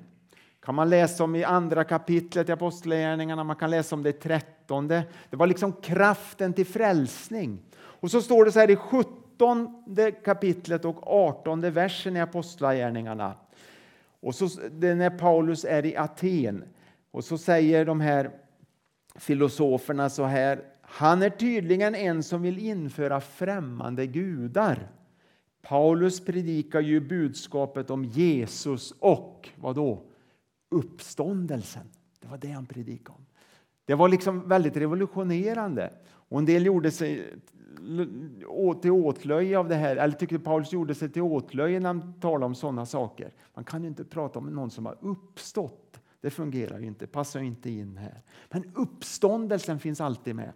kan 0.65 0.75
man 0.75 0.89
läsa 0.89 1.23
om 1.23 1.35
i 1.35 1.43
andra 1.43 1.83
kapitlet 1.83 2.49
i 2.49 2.51
Apostlagärningarna, 2.51 3.43
man 3.43 3.55
kan 3.55 3.69
läsa 3.69 3.95
om 3.95 4.03
det 4.03 4.09
i 4.09 4.13
trettonde. 4.13 5.03
Det 5.29 5.37
var 5.37 5.47
liksom 5.47 5.73
kraften 5.73 6.53
till 6.53 6.65
frälsning. 6.65 7.59
Och 7.75 8.11
så 8.11 8.21
står 8.21 8.45
det 8.45 8.51
så 8.51 8.59
här 8.59 8.71
i 8.71 8.75
17 8.75 9.22
kapitlet 10.23 10.85
och 10.85 11.07
18 11.07 11.61
versen 11.61 12.17
i 12.17 12.21
Apostlagärningarna. 12.21 13.33
Och 14.19 14.35
så, 14.35 14.49
det 14.71 14.87
är 14.87 14.95
när 14.95 15.09
Paulus 15.09 15.65
är 15.65 15.85
i 15.85 15.97
Aten. 15.97 16.63
Och 17.11 17.23
så 17.23 17.37
säger 17.37 17.85
de 17.85 18.01
här 18.01 18.31
filosoferna 19.15 20.09
så 20.09 20.23
här. 20.23 20.63
Han 20.81 21.21
är 21.21 21.29
tydligen 21.29 21.95
en 21.95 22.23
som 22.23 22.41
vill 22.41 22.59
införa 22.59 23.21
främmande 23.21 24.07
gudar. 24.07 24.87
Paulus 25.61 26.25
predikar 26.25 26.81
ju 26.81 26.99
budskapet 26.99 27.89
om 27.89 28.05
Jesus 28.05 28.93
och 28.99 29.49
vad 29.55 29.75
då? 29.75 30.03
uppståndelsen. 30.73 31.87
Det 32.19 32.27
var 32.27 32.37
det 32.37 32.51
han 32.51 32.65
predikade 32.65 33.17
om. 33.17 33.25
Det 33.85 33.95
var 33.95 34.09
liksom 34.09 34.47
väldigt 34.47 34.77
revolutionerande. 34.77 35.93
Och 36.05 36.39
en 36.39 36.45
del 36.45 36.65
gjorde 36.65 36.91
sig 36.91 37.33
till 38.81 38.91
åtlöje 38.91 39.57
av 39.57 39.69
det 39.69 39.75
här, 39.75 39.95
eller 39.95 40.13
tyckte 40.13 40.39
Paulus 40.39 40.73
gjorde 40.73 40.95
sig 40.95 41.09
till 41.09 41.21
åtlöje 41.21 41.79
när 41.79 41.87
han 41.87 42.13
talade 42.19 42.45
om 42.45 42.55
sådana 42.55 42.85
saker. 42.85 43.33
Man 43.53 43.63
kan 43.63 43.81
ju 43.83 43.87
inte 43.87 44.03
prata 44.03 44.39
om 44.39 44.45
någon 44.45 44.71
som 44.71 44.85
har 44.85 44.97
uppstått. 45.01 45.99
Det 46.21 46.29
fungerar 46.29 46.79
ju 46.79 46.85
inte, 46.85 47.07
passar 47.07 47.39
inte 47.39 47.69
in 47.69 47.97
här. 47.97 48.21
Men 48.49 48.71
uppståndelsen 48.75 49.79
finns 49.79 50.01
alltid 50.01 50.35
med. 50.35 50.51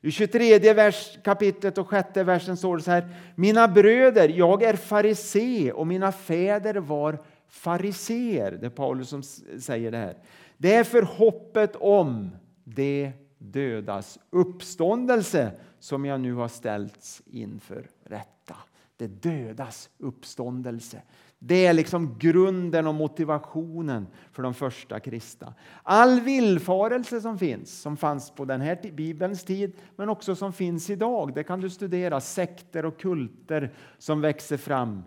I 0.00 0.10
23 0.10 0.72
vers, 0.72 1.18
kapitlet 1.24 1.78
och 1.78 1.90
6 1.90 2.16
versen 2.16 2.56
står 2.56 2.76
det 2.76 2.82
så 2.82 2.90
här. 2.90 3.08
Mina 3.34 3.68
bröder, 3.68 4.28
jag 4.28 4.62
är 4.62 4.76
farisé 4.76 5.72
och 5.72 5.86
mina 5.86 6.12
fäder 6.12 6.74
var 6.74 7.18
fariser. 7.48 8.58
Det 8.60 8.66
är 8.66 8.70
Paulus 8.70 9.08
som 9.08 9.22
säger 9.58 9.90
det 9.90 9.98
här. 9.98 10.16
Det 10.56 10.74
är 10.74 10.84
för 10.84 11.02
hoppet 11.02 11.76
om 11.76 12.30
det 12.64 13.12
dödas 13.52 14.18
uppståndelse 14.30 15.52
som 15.78 16.04
jag 16.04 16.20
nu 16.20 16.34
har 16.34 16.48
ställts 16.48 17.22
inför 17.26 17.90
rätta. 18.04 18.56
Det 18.96 19.06
dödas 19.06 19.90
uppståndelse. 19.98 21.02
Det 21.38 21.66
är 21.66 21.72
liksom 21.72 22.18
grunden 22.18 22.86
och 22.86 22.94
motivationen 22.94 24.06
för 24.32 24.42
de 24.42 24.54
första 24.54 25.00
kristna. 25.00 25.54
All 25.82 26.20
villfarelse 26.20 27.20
som 27.20 27.38
finns, 27.38 27.80
som 27.80 27.96
fanns 27.96 28.30
på 28.30 28.44
den 28.44 28.60
här 28.60 28.92
bibelns 28.92 29.44
tid, 29.44 29.72
men 29.96 30.08
också 30.08 30.36
som 30.36 30.52
finns 30.52 30.90
idag, 30.90 31.34
det 31.34 31.44
kan 31.44 31.60
du 31.60 31.70
studera. 31.70 32.20
Sekter 32.20 32.84
och 32.84 33.00
kulter 33.00 33.72
som 33.98 34.20
växer 34.20 34.56
fram. 34.56 35.02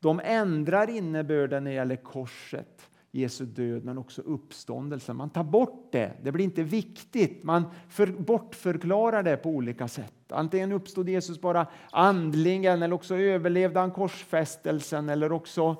De 0.00 0.20
ändrar 0.24 0.90
innebörden 0.90 1.64
när 1.64 1.70
det 1.70 1.74
gäller 1.74 1.96
korset 1.96 2.90
Jesu 3.14 3.44
död 3.44 3.84
men 3.84 3.98
också 3.98 4.22
uppståndelsen. 4.22 5.16
Man 5.16 5.30
tar 5.30 5.44
bort 5.44 5.88
det, 5.92 6.12
det 6.22 6.32
blir 6.32 6.44
inte 6.44 6.62
viktigt. 6.62 7.44
Man 7.44 7.64
för, 7.88 8.06
bortförklarar 8.06 9.22
det 9.22 9.36
på 9.36 9.50
olika 9.50 9.88
sätt. 9.88 10.12
Antingen 10.28 10.72
uppstod 10.72 11.08
Jesus 11.08 11.40
bara 11.40 11.66
andligen 11.90 12.82
eller 12.82 12.94
också 12.94 13.16
överlevde 13.16 13.80
han 13.80 13.90
korsfästelsen 13.90 15.08
eller 15.08 15.32
också... 15.32 15.76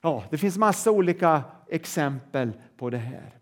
Ja, 0.00 0.24
det 0.30 0.38
finns 0.38 0.58
massa 0.58 0.90
olika 0.90 1.42
exempel 1.68 2.52
på 2.76 2.90
det 2.90 2.98
här. 2.98 3.38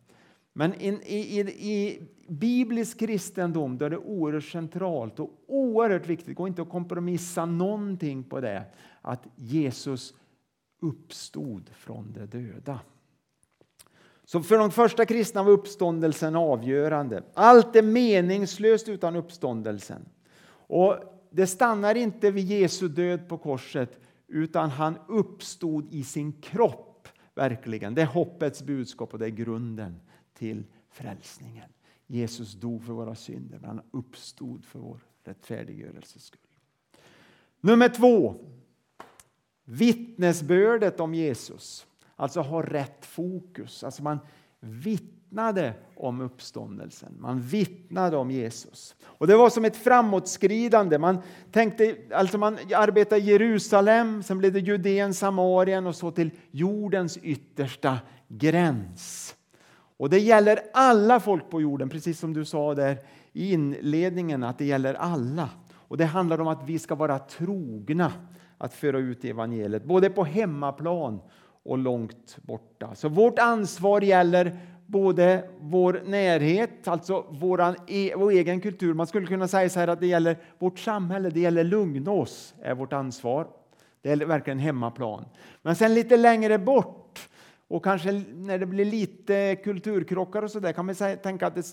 Men 0.53 0.75
in, 0.75 1.01
i, 1.03 1.17
i, 1.17 1.41
i, 1.41 2.03
biblisk 2.29 2.99
kristendom 2.99 3.79
då 3.79 3.85
är 3.85 3.91
det 3.91 3.99
oerhört 3.99 4.45
centralt 4.45 5.21
och 5.21 5.31
oerhört 5.47 6.07
viktigt, 6.07 6.27
det 6.27 6.35
går 6.35 6.49
inte 6.49 6.63
att 6.63 6.71
kompromissa 6.71 7.45
någonting 7.45 8.25
på 8.25 8.41
det, 8.41 8.65
att 9.03 9.27
Jesus 9.37 10.15
uppstod 10.83 11.71
från 11.75 12.13
de 12.13 12.27
döda. 12.27 12.81
Så 14.25 14.43
för 14.43 14.59
de 14.59 14.71
första 14.71 15.07
kristna 15.07 15.43
var 15.43 15.53
uppståndelsen 15.53 16.37
avgörande. 16.37 17.23
Allt 17.35 17.77
är 17.77 17.83
meningslöst 17.83 18.89
utan 18.89 19.17
uppståndelsen. 19.17 20.09
Och 20.51 20.97
det 21.31 21.47
stannar 21.47 21.95
inte 21.95 22.31
vid 22.31 22.45
Jesu 22.45 22.89
död 22.89 23.29
på 23.29 23.39
korset 23.39 24.01
utan 24.29 24.71
han 24.71 24.99
uppstod 25.09 25.95
i 25.95 26.05
sin 26.05 26.33
kropp. 26.33 27.09
verkligen. 27.35 27.95
Det 27.95 28.03
är 28.03 28.07
hoppets 28.07 28.63
budskap 28.63 29.13
och 29.13 29.19
det 29.19 29.27
är 29.27 29.31
grunden 29.31 30.01
till 30.35 30.65
frälsningen. 30.91 31.71
Jesus 32.07 32.55
dog 32.55 32.85
för 32.85 32.93
våra 32.93 33.15
synder, 33.15 33.59
men 33.59 33.69
han 33.69 33.81
uppstod 33.91 34.65
för 34.65 34.79
vår 34.79 35.01
rättfärdiggörelses 35.25 36.25
skull. 36.25 36.41
Nummer 37.61 37.89
två. 37.89 38.35
Vittnesbördet 39.65 41.01
om 41.01 41.15
Jesus. 41.15 41.87
Alltså 42.17 42.41
ha 42.41 42.63
rätt 42.63 43.07
fokus. 43.07 43.85
Alltså 43.85 44.03
man 44.03 44.19
vittnade 44.61 45.75
om 45.97 46.21
uppståndelsen. 46.21 47.17
Man 47.19 47.41
vittnade 47.41 48.17
om 48.17 48.31
Jesus. 48.31 48.95
Och 49.03 49.27
Det 49.27 49.37
var 49.37 49.51
som 49.51 49.65
ett 49.65 49.77
framåtskridande. 49.77 50.99
Man, 50.99 51.19
tänkte, 51.53 51.97
alltså 52.15 52.39
man 52.39 52.59
arbetade 52.75 53.21
i 53.21 53.25
Jerusalem, 53.25 54.23
sen 54.23 54.39
blev 54.39 54.53
det 54.53 54.61
Judeen, 54.61 55.15
Samarien 55.15 55.87
och 55.87 55.97
så 55.97 56.11
till 56.11 56.31
jordens 56.51 57.17
yttersta 57.17 57.99
gräns. 58.29 59.35
Och 59.97 60.11
Det 60.11 60.19
gäller 60.19 60.59
alla 60.73 61.21
folk 61.21 61.51
på 61.51 61.61
jorden, 61.61 61.89
precis 61.89 62.19
som 62.19 62.33
du 62.33 62.45
sa 62.45 62.75
där 62.75 62.99
i 63.33 63.53
inledningen, 63.53 64.43
att 64.43 64.59
det 64.59 64.65
gäller 64.65 64.95
alla. 64.95 65.49
Och 65.73 65.97
Det 65.97 66.05
handlar 66.05 66.41
om 66.41 66.49
att 66.49 66.69
vi 66.69 66.79
ska 66.79 66.95
vara 66.95 67.19
trogna 67.19 68.13
att 68.63 68.75
föra 68.75 68.99
ut 68.99 69.25
evangeliet, 69.25 69.85
både 69.85 70.11
på 70.11 70.25
hemmaplan 70.25 71.21
och 71.63 71.79
långt 71.79 72.39
borta. 72.43 72.95
Så 72.95 73.09
vårt 73.09 73.39
ansvar 73.39 74.01
gäller 74.01 74.57
både 74.87 75.49
vår 75.61 76.03
närhet, 76.05 76.89
alltså 76.89 77.27
våran, 77.31 77.77
e, 77.87 78.13
vår 78.17 78.31
egen 78.31 78.61
kultur. 78.61 78.95
Man 78.95 79.07
skulle 79.07 79.27
kunna 79.27 79.49
säga 79.49 79.69
så 79.69 79.81
här 79.81 79.89
att 79.89 80.01
det 80.01 80.07
gäller 80.07 80.37
vårt 80.59 80.79
samhälle, 80.79 81.31
det 81.31 81.41
gäller 81.41 81.65
Lugnås, 81.65 82.55
är 82.63 82.75
vårt 82.75 82.93
ansvar. 82.93 83.47
Det 84.03 84.11
är 84.11 84.17
verkligen 84.17 84.59
hemmaplan. 84.59 85.25
Men 85.63 85.77
sen 85.77 85.95
lite 85.95 86.17
längre 86.17 86.59
bort 86.59 87.29
och 87.69 87.85
kanske 87.85 88.13
när 88.35 88.59
det 88.59 88.67
blir 88.67 88.85
lite 88.85 89.57
kulturkrockar 89.57 90.43
och 90.43 90.51
så 90.51 90.61
där 90.61 90.73
kan 90.73 90.87
man 90.87 90.95
tänka 91.23 91.47
att 91.47 91.55
det, 91.55 91.67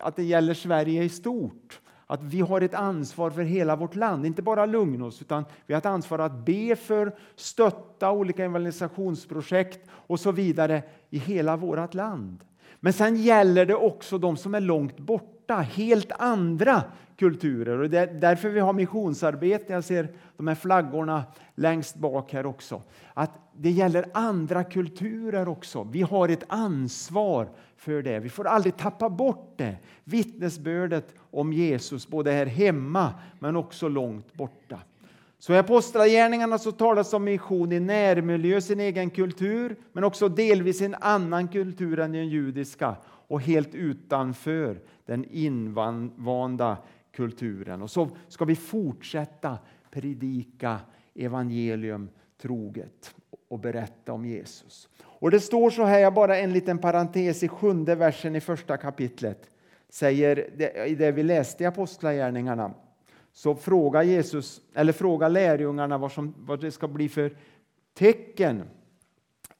att 0.00 0.16
det 0.16 0.24
gäller 0.24 0.54
Sverige 0.54 1.02
i 1.02 1.08
stort. 1.08 1.80
Att 2.10 2.22
vi 2.22 2.40
har 2.40 2.60
ett 2.60 2.74
ansvar 2.74 3.30
för 3.30 3.42
hela 3.42 3.76
vårt 3.76 3.94
land, 3.94 4.26
inte 4.26 4.42
bara 4.42 4.66
Lugnås, 4.66 5.22
utan 5.22 5.44
vi 5.66 5.74
har 5.74 5.78
ett 5.78 5.86
ansvar 5.86 6.18
att 6.18 6.44
be 6.44 6.76
för, 6.76 7.16
stötta 7.36 8.10
olika 8.10 8.44
evangelisationsprojekt 8.44 9.88
och 9.90 10.20
så 10.20 10.32
vidare 10.32 10.82
i 11.10 11.18
hela 11.18 11.56
vårt 11.56 11.94
land. 11.94 12.44
Men 12.80 12.92
sen 12.92 13.16
gäller 13.16 13.66
det 13.66 13.74
också 13.74 14.18
de 14.18 14.36
som 14.36 14.54
är 14.54 14.60
långt 14.60 14.98
borta, 14.98 15.39
helt 15.56 16.12
andra 16.18 16.82
kulturer. 17.16 17.78
Och 17.78 17.90
det 17.90 17.98
är 17.98 18.06
därför 18.06 18.48
vi 18.48 18.60
har 18.60 18.72
missionsarbete. 18.72 19.72
Jag 19.72 19.84
ser 19.84 20.08
de 20.36 20.48
här 20.48 20.54
flaggorna 20.54 21.24
längst 21.54 21.96
bak 21.96 22.32
här 22.32 22.46
också. 22.46 22.82
Att 23.14 23.30
det 23.56 23.70
gäller 23.70 24.06
andra 24.14 24.64
kulturer 24.64 25.48
också. 25.48 25.88
Vi 25.92 26.02
har 26.02 26.28
ett 26.28 26.44
ansvar 26.48 27.48
för 27.76 28.02
det. 28.02 28.18
Vi 28.18 28.28
får 28.28 28.46
aldrig 28.46 28.76
tappa 28.76 29.08
bort 29.08 29.54
det. 29.56 29.76
Vittnesbördet 30.04 31.14
om 31.30 31.52
Jesus, 31.52 32.08
både 32.08 32.32
här 32.32 32.46
hemma 32.46 33.14
men 33.38 33.56
också 33.56 33.88
långt 33.88 34.34
borta. 34.34 34.78
Så 35.38 35.52
i 35.52 35.58
Apostlagärningarna 35.58 36.58
så 36.58 36.72
talas 36.72 37.12
om 37.12 37.24
mission 37.24 37.72
i 37.72 37.80
närmiljö, 37.80 38.60
sin 38.60 38.80
egen 38.80 39.10
kultur, 39.10 39.76
men 39.92 40.04
också 40.04 40.28
delvis 40.28 40.80
en 40.80 40.94
annan 41.00 41.48
kultur 41.48 41.98
än 41.98 42.12
den 42.12 42.28
judiska 42.28 42.96
och 43.30 43.40
helt 43.40 43.74
utanför 43.74 44.80
den 45.06 45.24
invanda 45.30 46.76
kulturen. 47.12 47.82
Och 47.82 47.90
så 47.90 48.08
ska 48.28 48.44
vi 48.44 48.56
fortsätta 48.56 49.58
predika 49.90 50.78
evangelium 51.14 52.08
troget 52.42 53.14
och 53.48 53.58
berätta 53.58 54.12
om 54.12 54.24
Jesus. 54.24 54.88
Och 55.02 55.30
Det 55.30 55.40
står 55.40 55.70
så 55.70 55.84
här, 55.84 56.10
bara 56.10 56.38
en 56.38 56.52
liten 56.52 56.78
parentes 56.78 57.42
i 57.42 57.48
sjunde 57.48 57.94
versen 57.94 58.36
i 58.36 58.40
första 58.40 58.76
kapitlet, 58.76 59.50
säger 59.88 60.38
i 60.86 60.94
det 60.94 61.12
vi 61.12 61.22
läste 61.22 61.64
i 61.64 61.66
Apostlagärningarna 61.66 62.74
så 63.32 63.54
frågar 63.54 64.02
Jesus, 64.02 64.60
eller 64.74 64.92
frågar 64.92 65.28
lärjungarna 65.28 65.98
vad, 65.98 66.12
som, 66.12 66.34
vad 66.38 66.60
det 66.60 66.70
ska 66.70 66.88
bli 66.88 67.08
för 67.08 67.36
tecken 67.94 68.62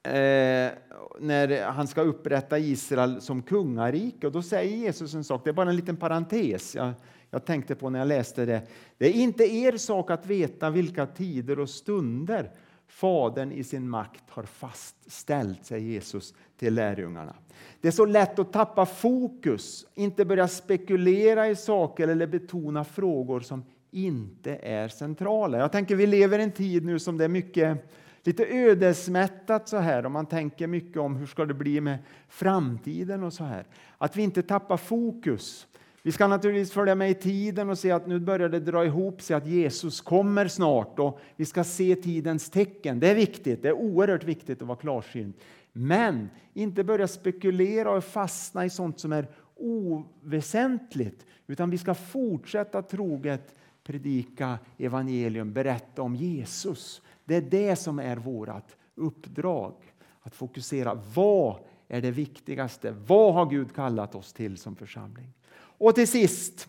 eh, 0.03 0.73
när 1.21 1.65
han 1.71 1.87
ska 1.87 2.01
upprätta 2.01 2.59
Israel 2.59 3.21
som 3.21 3.43
kungarike. 3.43 4.27
Och 4.27 4.33
då 4.33 4.43
säger 4.43 4.77
Jesus 4.77 5.15
en 5.15 5.25
sak, 5.25 5.45
det 5.45 5.51
är 5.51 5.55
bara 5.55 5.71
en 5.71 5.77
liten 5.77 5.97
parentes 5.97 6.75
jag, 6.75 6.93
jag 7.31 7.45
tänkte 7.45 7.75
på 7.75 7.91
när 7.91 7.99
jag 7.99 8.09
läste 8.09 8.45
det. 8.45 8.63
Det 8.99 9.07
är 9.07 9.13
inte 9.13 9.45
er 9.45 9.77
sak 9.77 10.11
att 10.11 10.27
veta 10.27 10.71
vilka 10.71 11.07
tider 11.07 11.59
och 11.59 11.71
stunder 11.71 12.51
Fadern 12.91 13.53
i 13.53 13.65
sin 13.65 13.89
makt 13.89 14.25
har 14.29 14.43
fastställt, 14.43 15.67
säger 15.67 15.87
Jesus 15.87 16.35
till 16.57 16.75
lärjungarna. 16.75 17.35
Det 17.81 17.89
är 17.89 17.93
så 17.93 18.05
lätt 18.05 18.39
att 18.39 18.53
tappa 18.53 18.87
fokus, 18.87 19.87
inte 19.95 20.25
börja 20.25 20.49
spekulera 20.49 21.49
i 21.49 21.57
saker 21.57 22.09
eller 22.09 22.27
betona 22.27 22.85
frågor 22.85 23.41
som 23.41 23.65
inte 23.91 24.55
är 24.55 24.89
centrala. 24.89 25.59
Jag 25.59 25.73
tänker 25.73 25.97
vi 25.97 26.07
lever 26.07 26.39
i 26.39 26.43
en 26.43 26.53
tid 26.53 26.85
nu 26.85 26.99
som 26.99 27.19
det 27.19 27.25
är 27.25 27.29
mycket 27.29 27.91
lite 28.23 28.47
ödesmättat 28.47 29.69
så 29.69 29.77
här 29.77 30.07
om 30.07 30.13
man 30.13 30.27
tänker 30.27 30.67
mycket 30.67 30.97
om 30.97 31.17
hur 31.17 31.27
ska 31.27 31.45
det 31.45 31.55
bli 31.55 31.81
med 31.81 31.99
framtiden 32.29 33.23
och 33.23 33.33
så 33.33 33.45
här. 33.45 33.67
Att 33.99 34.17
vi 34.17 34.23
inte 34.23 34.43
tappar 34.43 34.77
fokus. 34.77 35.67
Vi 36.03 36.13
ska 36.13 36.27
naturligtvis 36.27 36.73
följa 36.73 36.95
med 36.95 37.11
i 37.11 37.15
tiden 37.15 37.71
och 37.71 37.79
se 37.79 37.91
att 37.91 38.07
nu 38.07 38.21
börjar 38.21 38.49
det 38.49 38.61
dra 38.61 38.85
ihop 38.85 39.23
sig, 39.23 39.37
att 39.37 39.47
Jesus 39.47 40.01
kommer 40.01 40.49
snart 40.49 40.99
och 40.99 41.21
vi 41.37 41.45
ska 41.45 41.65
se 41.65 41.97
tidens 41.97 42.51
tecken. 42.51 43.01
Det 43.01 43.11
är 43.11 43.15
viktigt, 43.15 43.63
det 43.63 43.69
är 43.69 43.73
oerhört 43.73 44.25
viktigt 44.25 44.63
att 44.63 44.69
vara 44.69 44.79
klarsynt. 44.79 45.37
Men 45.73 46.31
inte 46.55 46.85
börja 46.85 47.09
spekulera 47.09 47.91
och 47.91 48.05
fastna 48.05 48.65
i 48.65 48.71
sånt 48.71 49.01
som 49.01 49.13
är 49.13 49.29
oväsentligt, 49.57 51.27
utan 51.47 51.71
vi 51.71 51.79
ska 51.79 51.95
fortsätta 51.95 52.83
troget 52.83 53.55
predika 53.85 54.59
evangelium, 54.79 55.53
berätta 55.53 56.03
om 56.03 56.17
Jesus. 56.17 57.03
Det 57.31 57.37
är 57.37 57.41
det 57.41 57.77
som 57.77 57.99
är 57.99 58.17
vårt 58.17 58.77
uppdrag. 58.95 59.75
Att 60.21 60.35
fokusera. 60.35 61.01
Vad 61.15 61.57
är 61.89 62.01
det 62.01 62.11
viktigaste? 62.11 62.95
Vad 63.07 63.35
har 63.35 63.47
Gud 63.47 63.75
kallat 63.75 64.15
oss 64.15 64.33
till 64.33 64.57
som 64.57 64.77
församling? 64.77 65.33
Och 65.55 65.95
till 65.95 66.09
sist, 66.09 66.69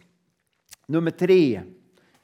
nummer 0.86 1.12
tre, 1.12 1.62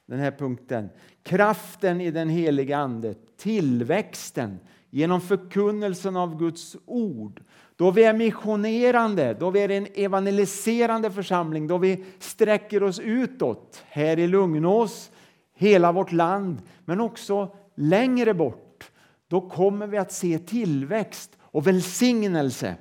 den 0.06 0.18
här 0.18 0.30
punkten. 0.30 0.88
Kraften 1.22 2.00
i 2.00 2.10
den 2.10 2.28
heliga 2.28 2.78
Ande, 2.78 3.14
tillväxten 3.36 4.58
genom 4.90 5.20
förkunnelsen 5.20 6.16
av 6.16 6.38
Guds 6.38 6.76
ord. 6.86 7.42
Då 7.76 7.90
vi 7.90 8.04
är 8.04 8.14
missionerande, 8.14 9.36
då 9.40 9.50
vi 9.50 9.60
är 9.60 9.68
en 9.68 9.86
evangeliserande 9.94 11.10
församling, 11.10 11.66
då 11.66 11.78
vi 11.78 12.04
sträcker 12.18 12.82
oss 12.82 13.00
utåt 13.00 13.84
här 13.86 14.18
i 14.18 14.26
Lugnås, 14.26 15.10
hela 15.54 15.92
vårt 15.92 16.12
land, 16.12 16.62
men 16.84 17.00
också 17.00 17.56
längre 17.78 18.34
bort. 18.34 18.90
Då 19.28 19.40
kommer 19.40 19.86
vi 19.86 19.98
att 19.98 20.12
se 20.12 20.38
tillväxt 20.38 21.38
och 21.40 21.66
välsignelse 21.66 22.76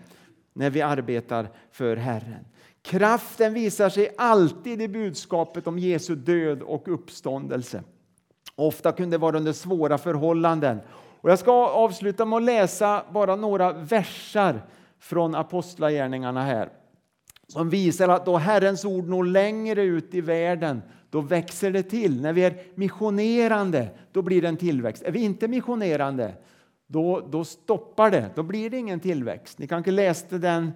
när 0.53 0.69
vi 0.69 0.81
arbetar 0.81 1.49
för 1.71 1.95
Herren. 1.95 2.45
Kraften 2.81 3.53
visar 3.53 3.89
sig 3.89 4.15
alltid 4.17 4.81
i 4.81 4.87
budskapet 4.87 5.67
om 5.67 5.79
Jesu 5.79 6.15
död 6.15 6.61
och 6.61 6.93
uppståndelse. 6.93 7.83
Ofta 8.55 8.91
kunde 8.91 9.13
det 9.13 9.21
vara 9.21 9.37
under 9.37 9.53
svåra 9.53 9.97
förhållanden. 9.97 10.79
Och 11.21 11.29
jag 11.29 11.39
ska 11.39 11.67
avsluta 11.67 12.25
med 12.25 12.37
att 12.37 12.43
läsa 12.43 13.03
bara 13.11 13.35
några 13.35 13.73
versar 13.73 14.61
från 14.99 15.35
Apostlagärningarna 15.35 16.43
här 16.43 16.69
som 17.47 17.69
visar 17.69 18.09
att 18.09 18.25
då 18.25 18.37
Herrens 18.37 18.85
ord 18.85 19.07
når 19.07 19.23
längre 19.23 19.83
ut 19.83 20.13
i 20.13 20.21
världen 20.21 20.81
då 21.09 21.21
växer 21.21 21.71
det 21.71 21.83
till. 21.83 22.21
När 22.21 22.33
vi 22.33 22.43
är 22.43 22.61
missionerande 22.75 23.89
då 24.11 24.21
blir 24.21 24.41
det 24.41 24.47
en 24.47 24.57
tillväxt. 24.57 25.03
Är 25.03 25.11
vi 25.11 25.19
inte 25.19 25.47
missionerande 25.47 26.33
då, 26.87 27.27
då 27.29 27.43
stoppar 27.43 28.11
det. 28.11 28.29
Då 28.35 28.43
blir 28.43 28.69
det 28.69 28.77
ingen 28.77 28.99
tillväxt. 28.99 29.59
Ni 29.59 29.67
kanske 29.67 29.91
läste 29.91 30.37
den 30.37 30.71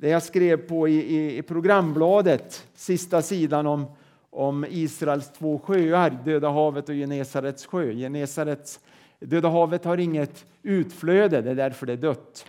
det 0.00 0.08
jag 0.08 0.22
skrev 0.22 0.56
på 0.56 0.88
i, 0.88 1.16
i, 1.16 1.38
i 1.38 1.42
programbladet, 1.42 2.66
sista 2.74 3.22
sidan 3.22 3.66
om, 3.66 3.86
om 4.30 4.66
Israels 4.70 5.32
två 5.32 5.58
sjöar, 5.58 6.18
Döda 6.24 6.50
havet 6.50 6.88
och 6.88 6.94
Genesarets 6.94 7.66
sjö. 7.66 7.92
Genesarets, 7.92 8.80
Döda 9.18 9.48
havet 9.48 9.84
har 9.84 9.98
inget 9.98 10.44
utflöde, 10.62 11.40
det 11.42 11.50
är 11.50 11.54
därför 11.54 11.86
det 11.86 11.92
är 11.92 11.96
dött. 11.96 12.46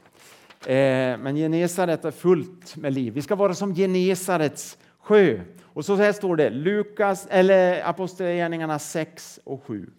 Eh, 0.65 1.23
men 1.23 1.35
Genesaret 1.35 2.05
är 2.05 2.11
fullt 2.11 2.75
med 2.75 2.93
liv. 2.93 3.13
Vi 3.13 3.21
ska 3.21 3.35
vara 3.35 3.53
som 3.53 3.75
Genesarets 3.75 4.77
7. 5.11 5.41
Och 5.63 5.85
så 5.85 5.95
här 5.95 6.13
står 6.13 6.35
det, 6.35 6.49
Lukas, 6.49 7.27
eller 7.29 7.89
Apostlagärningarna 7.89 8.79
6 8.79 9.39
och 9.43 9.63
7. 9.63 9.89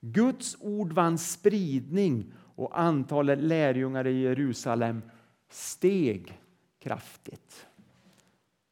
Guds 0.00 0.56
ord 0.60 0.92
vann 0.92 1.18
spridning 1.18 2.32
och 2.56 2.80
antalet 2.80 3.38
lärjungar 3.38 4.06
i 4.06 4.22
Jerusalem 4.22 5.02
steg 5.50 6.40
kraftigt. 6.82 7.66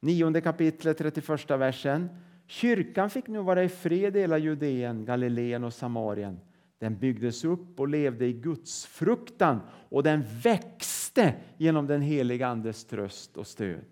Nionde 0.01 0.41
kapitlet, 0.41 0.99
31 0.99 1.51
versen. 1.51 2.09
Kyrkan 2.47 3.11
fick 3.11 3.29
nu 3.29 3.39
vara 3.39 3.65
i 3.65 3.69
fred 3.69 4.17
i 4.17 4.21
hela 4.21 4.39
Judeen, 4.39 5.05
Galileen 5.05 5.65
och 5.65 5.75
Samarien. 5.75 6.41
Den 6.79 6.99
byggdes 6.99 7.45
upp 7.45 7.81
och 7.81 7.89
levde 7.89 8.27
i 8.27 8.33
Guds 8.33 8.87
fruktan 8.87 9.61
och 9.89 10.03
den 10.03 10.25
växte 10.43 11.35
genom 11.57 11.87
den 11.87 12.03
heliga 12.03 12.47
Andes 12.47 12.85
tröst 12.85 13.37
och 13.37 13.47
stöd. 13.47 13.87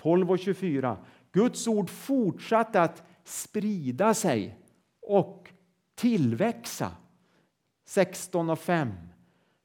12 0.00 0.30
och 0.30 0.38
24. 0.38 0.96
Guds 1.32 1.66
ord 1.66 1.90
fortsatte 1.90 2.82
att 2.82 3.02
sprida 3.24 4.14
sig 4.14 4.58
och 5.02 5.50
tillväxa. 5.94 6.90
16 7.84 8.50
och 8.50 8.58
5. 8.58 8.92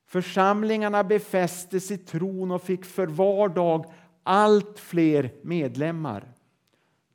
Församlingarna 0.06 1.04
befästes 1.04 1.92
i 1.92 1.98
tron 1.98 2.52
och 2.52 2.62
fick 2.62 2.86
för 2.86 3.08
var 3.08 3.50
dag 3.50 3.94
allt 4.24 4.80
fler 4.80 5.34
medlemmar. 5.42 6.34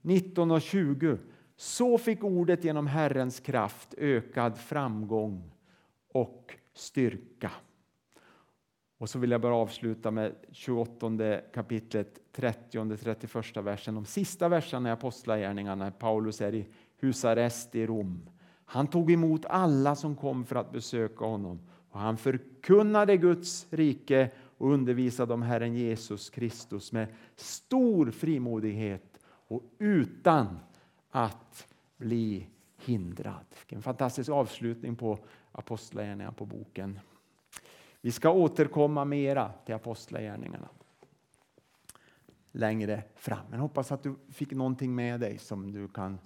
19 0.03 0.51
och 0.51 0.63
20. 0.63 1.19
Så 1.57 1.99
fick 1.99 2.25
ordet 2.25 2.65
genom 2.65 2.87
Herrens 2.87 3.41
kraft 3.41 3.95
ökad 3.99 4.59
framgång 4.59 5.51
och 6.13 6.55
styrka. 6.75 7.51
Och 8.99 9.11
så 9.11 9.19
vill 9.19 9.31
jag 9.31 9.41
bara 9.41 9.55
avsluta 9.55 10.11
med 10.11 10.35
28 10.53 11.41
kapitlet 11.55 12.19
30-31 12.37 13.63
versen. 13.63 13.95
De 13.95 14.05
sista 14.05 14.49
verserna 14.49 14.89
i 14.89 14.93
Apostlagärningarna. 14.93 15.91
Paulus 15.91 16.41
är 16.41 16.55
i 16.55 16.67
husarrest 16.97 17.75
i 17.75 17.87
Rom. 17.87 18.29
Han 18.65 18.87
tog 18.87 19.11
emot 19.11 19.47
alla 19.47 19.97
som 19.97 20.17
kom 20.17 20.45
för 20.45 20.57
att 20.57 20.73
besöka 20.73 21.25
honom 21.25 21.61
och 21.91 22.01
han 22.01 22.17
förkunnade 22.17 23.17
Guds 23.17 23.67
rike 23.71 24.31
och 24.59 24.73
undervisade 24.73 25.35
om 25.35 25.43
Herren 25.43 25.75
Jesus 25.75 26.31
Kristus 26.31 26.93
med 26.93 27.09
stor 27.37 28.11
frimodighet 28.11 29.19
och 29.49 29.63
utan 29.79 30.59
att 31.11 31.67
bli 31.97 32.47
hindrad. 32.77 33.47
En 33.69 33.83
fantastisk 33.83 34.31
avslutning 34.31 34.97
på 34.97 35.19
Apostlagärningarna 35.53 36.33
på 36.33 36.47
boken. 36.47 37.01
Vi 38.01 38.13
ska 38.13 38.31
återkomma 38.31 39.05
mera 39.05 39.53
till 39.65 39.75
Apostlagärningarna 39.75 40.69
längre 42.53 43.03
fram. 43.15 43.47
Men 43.51 43.61
hoppas 43.61 43.93
att 43.93 44.03
du 44.03 44.15
fick 44.29 44.53
någonting 44.53 44.95
med 44.95 45.21
dig 45.21 45.39
som 45.39 45.73
du 45.73 45.89
kan, 45.89 46.19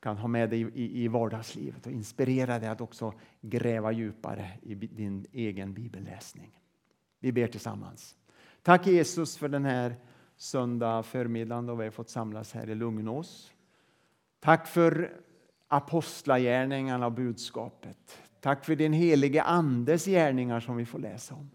kan 0.00 0.16
ha 0.16 0.28
med 0.28 0.50
dig 0.50 0.60
i, 0.60 1.04
i 1.04 1.08
vardagslivet 1.08 1.86
och 1.86 1.92
inspirera 1.92 2.58
dig 2.58 2.68
att 2.68 2.80
också 2.80 3.14
gräva 3.40 3.92
djupare 3.92 4.50
i 4.62 4.74
din 4.74 5.26
egen 5.32 5.74
bibelläsning. 5.74 6.60
Vi 7.18 7.32
ber 7.32 7.46
tillsammans. 7.46 8.16
Tack 8.62 8.86
Jesus 8.86 9.36
för 9.36 9.48
den 9.48 9.64
här 9.64 9.96
söndag 10.36 11.02
förmiddagen 11.02 11.66
då 11.66 11.74
vi 11.74 11.84
har 11.84 11.90
fått 11.90 12.10
samlas 12.10 12.52
här 12.52 12.70
i 12.70 12.74
Lugnås. 12.74 13.52
Tack 14.40 14.66
för 14.66 15.20
apostlagärningarna 15.68 17.06
och 17.06 17.12
budskapet. 17.12 18.22
Tack 18.40 18.64
för 18.64 18.76
din 18.76 18.92
helige 18.92 19.42
Andes 19.42 20.04
gärningar 20.04 20.60
som 20.60 20.76
vi 20.76 20.84
får 20.84 20.98
läsa 20.98 21.34
om. 21.34 21.50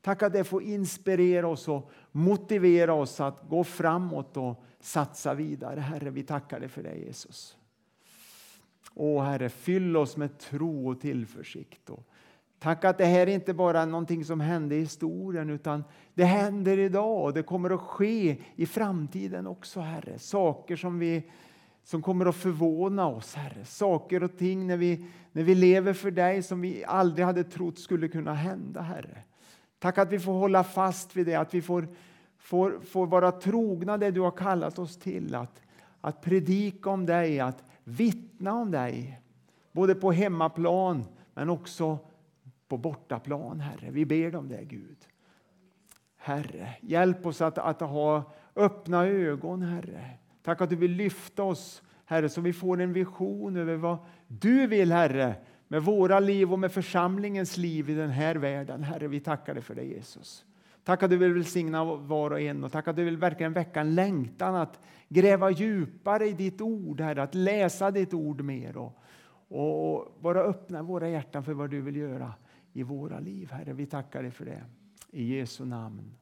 Tack 0.00 0.22
att 0.22 0.32
det 0.32 0.44
får 0.44 0.62
inspirera 0.62 1.48
oss 1.48 1.68
och 1.68 1.90
motivera 2.12 2.92
oss 2.92 3.20
att 3.20 3.48
gå 3.48 3.64
framåt 3.64 4.36
och 4.36 4.64
satsa 4.80 5.34
vidare. 5.34 5.80
Herre, 5.80 6.10
vi 6.10 6.22
tackar 6.22 6.60
dig 6.60 6.68
för 6.68 6.82
det 6.82 6.94
Jesus. 6.94 7.56
Åh 8.94 9.24
Herre, 9.24 9.48
fyll 9.48 9.96
oss 9.96 10.16
med 10.16 10.38
tro 10.38 10.90
och 10.90 11.00
tillförsikt. 11.00 11.90
Tack 12.58 12.84
att 12.84 12.98
det 12.98 13.04
här 13.04 13.26
inte 13.26 13.54
bara 13.54 13.80
är 13.80 13.86
någonting 13.86 14.24
som 14.24 14.40
hände 14.40 14.76
i 14.76 14.80
historien 14.80 15.50
utan 15.50 15.84
det 16.14 16.24
händer 16.24 16.78
idag 16.78 17.24
och 17.24 17.34
det 17.34 17.42
kommer 17.42 17.70
att 17.70 17.80
ske 17.80 18.36
i 18.56 18.66
framtiden 18.66 19.46
också 19.46 19.80
Herre. 19.80 20.18
Saker 20.18 20.76
som 20.76 20.98
vi 20.98 21.30
som 21.86 22.02
kommer 22.02 22.26
att 22.26 22.36
förvåna 22.36 23.06
oss, 23.06 23.34
Herre. 23.34 23.64
Saker 23.64 24.22
och 24.22 24.36
ting 24.36 24.66
när 24.66 24.76
vi, 24.76 25.04
när 25.32 25.42
vi 25.42 25.54
lever 25.54 25.92
för 25.92 26.10
dig 26.10 26.42
som 26.42 26.60
vi 26.60 26.84
aldrig 26.84 27.26
hade 27.26 27.44
trott 27.44 27.78
skulle 27.78 28.08
kunna 28.08 28.34
hända, 28.34 28.80
Herre. 28.80 29.22
Tack 29.78 29.98
att 29.98 30.12
vi 30.12 30.18
får 30.18 30.32
hålla 30.32 30.64
fast 30.64 31.16
vid 31.16 31.26
det, 31.26 31.34
att 31.34 31.54
vi 31.54 31.62
får, 31.62 31.88
får, 32.38 32.80
får 32.80 33.06
vara 33.06 33.32
trogna 33.32 33.98
det 33.98 34.10
du 34.10 34.20
har 34.20 34.30
kallat 34.30 34.78
oss 34.78 34.96
till. 34.96 35.34
Att, 35.34 35.62
att 36.00 36.20
predika 36.20 36.90
om 36.90 37.06
dig, 37.06 37.40
att 37.40 37.64
vittna 37.84 38.54
om 38.54 38.70
dig. 38.70 39.20
Både 39.72 39.94
på 39.94 40.12
hemmaplan 40.12 41.04
men 41.34 41.50
också 41.50 41.98
på 42.68 42.78
bortaplan, 42.78 43.60
Herre. 43.60 43.90
Vi 43.90 44.06
ber 44.06 44.36
om 44.36 44.48
det, 44.48 44.64
Gud. 44.64 44.98
Herre, 46.16 46.76
hjälp 46.80 47.26
oss 47.26 47.40
att, 47.40 47.58
att 47.58 47.80
ha 47.80 48.32
öppna 48.56 49.06
ögon, 49.06 49.62
Herre 49.62 50.18
Tack 50.46 50.60
att 50.60 50.70
du 50.70 50.76
vill 50.76 50.92
lyfta 50.92 51.42
oss, 51.42 51.82
Herre, 52.04 52.28
så 52.28 52.40
vi 52.40 52.52
får 52.52 52.80
en 52.80 52.92
vision 52.92 53.56
över 53.56 53.76
vad 53.76 53.98
du 54.28 54.66
vill, 54.66 54.92
Herre, 54.92 55.34
med 55.68 55.82
våra 55.82 56.20
liv 56.20 56.52
och 56.52 56.58
med 56.58 56.72
församlingens 56.72 57.56
liv 57.56 57.90
i 57.90 57.94
den 57.94 58.10
här 58.10 58.34
världen. 58.34 58.82
Herre, 58.82 59.08
vi 59.08 59.20
tackar 59.20 59.54
dig 59.54 59.62
för 59.62 59.74
det, 59.74 59.82
Jesus. 59.82 60.44
Tack 60.84 61.02
att 61.02 61.10
du 61.10 61.16
vill 61.16 61.32
välsigna 61.32 61.84
var 61.84 62.30
och 62.30 62.40
en 62.40 62.64
och 62.64 62.72
tack 62.72 62.88
att 62.88 62.96
du 62.96 63.04
vill 63.04 63.16
verkligen 63.16 63.52
väcka 63.52 63.80
en 63.80 63.94
längtan 63.94 64.54
att 64.54 64.80
gräva 65.08 65.50
djupare 65.50 66.26
i 66.26 66.32
ditt 66.32 66.60
ord, 66.60 67.00
Herre, 67.00 67.22
att 67.22 67.34
läsa 67.34 67.90
ditt 67.90 68.14
ord 68.14 68.40
mer 68.40 68.76
och, 68.76 68.98
och 69.48 70.16
bara 70.20 70.40
öppna 70.40 70.82
våra 70.82 71.08
hjärtan 71.08 71.44
för 71.44 71.52
vad 71.52 71.70
du 71.70 71.80
vill 71.80 71.96
göra 71.96 72.34
i 72.72 72.82
våra 72.82 73.20
liv, 73.20 73.50
Herre. 73.52 73.72
Vi 73.72 73.86
tackar 73.86 74.22
dig 74.22 74.30
för 74.30 74.44
det. 74.44 74.64
I 75.10 75.36
Jesu 75.36 75.64
namn. 75.64 76.14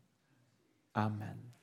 Amen. 0.92 1.53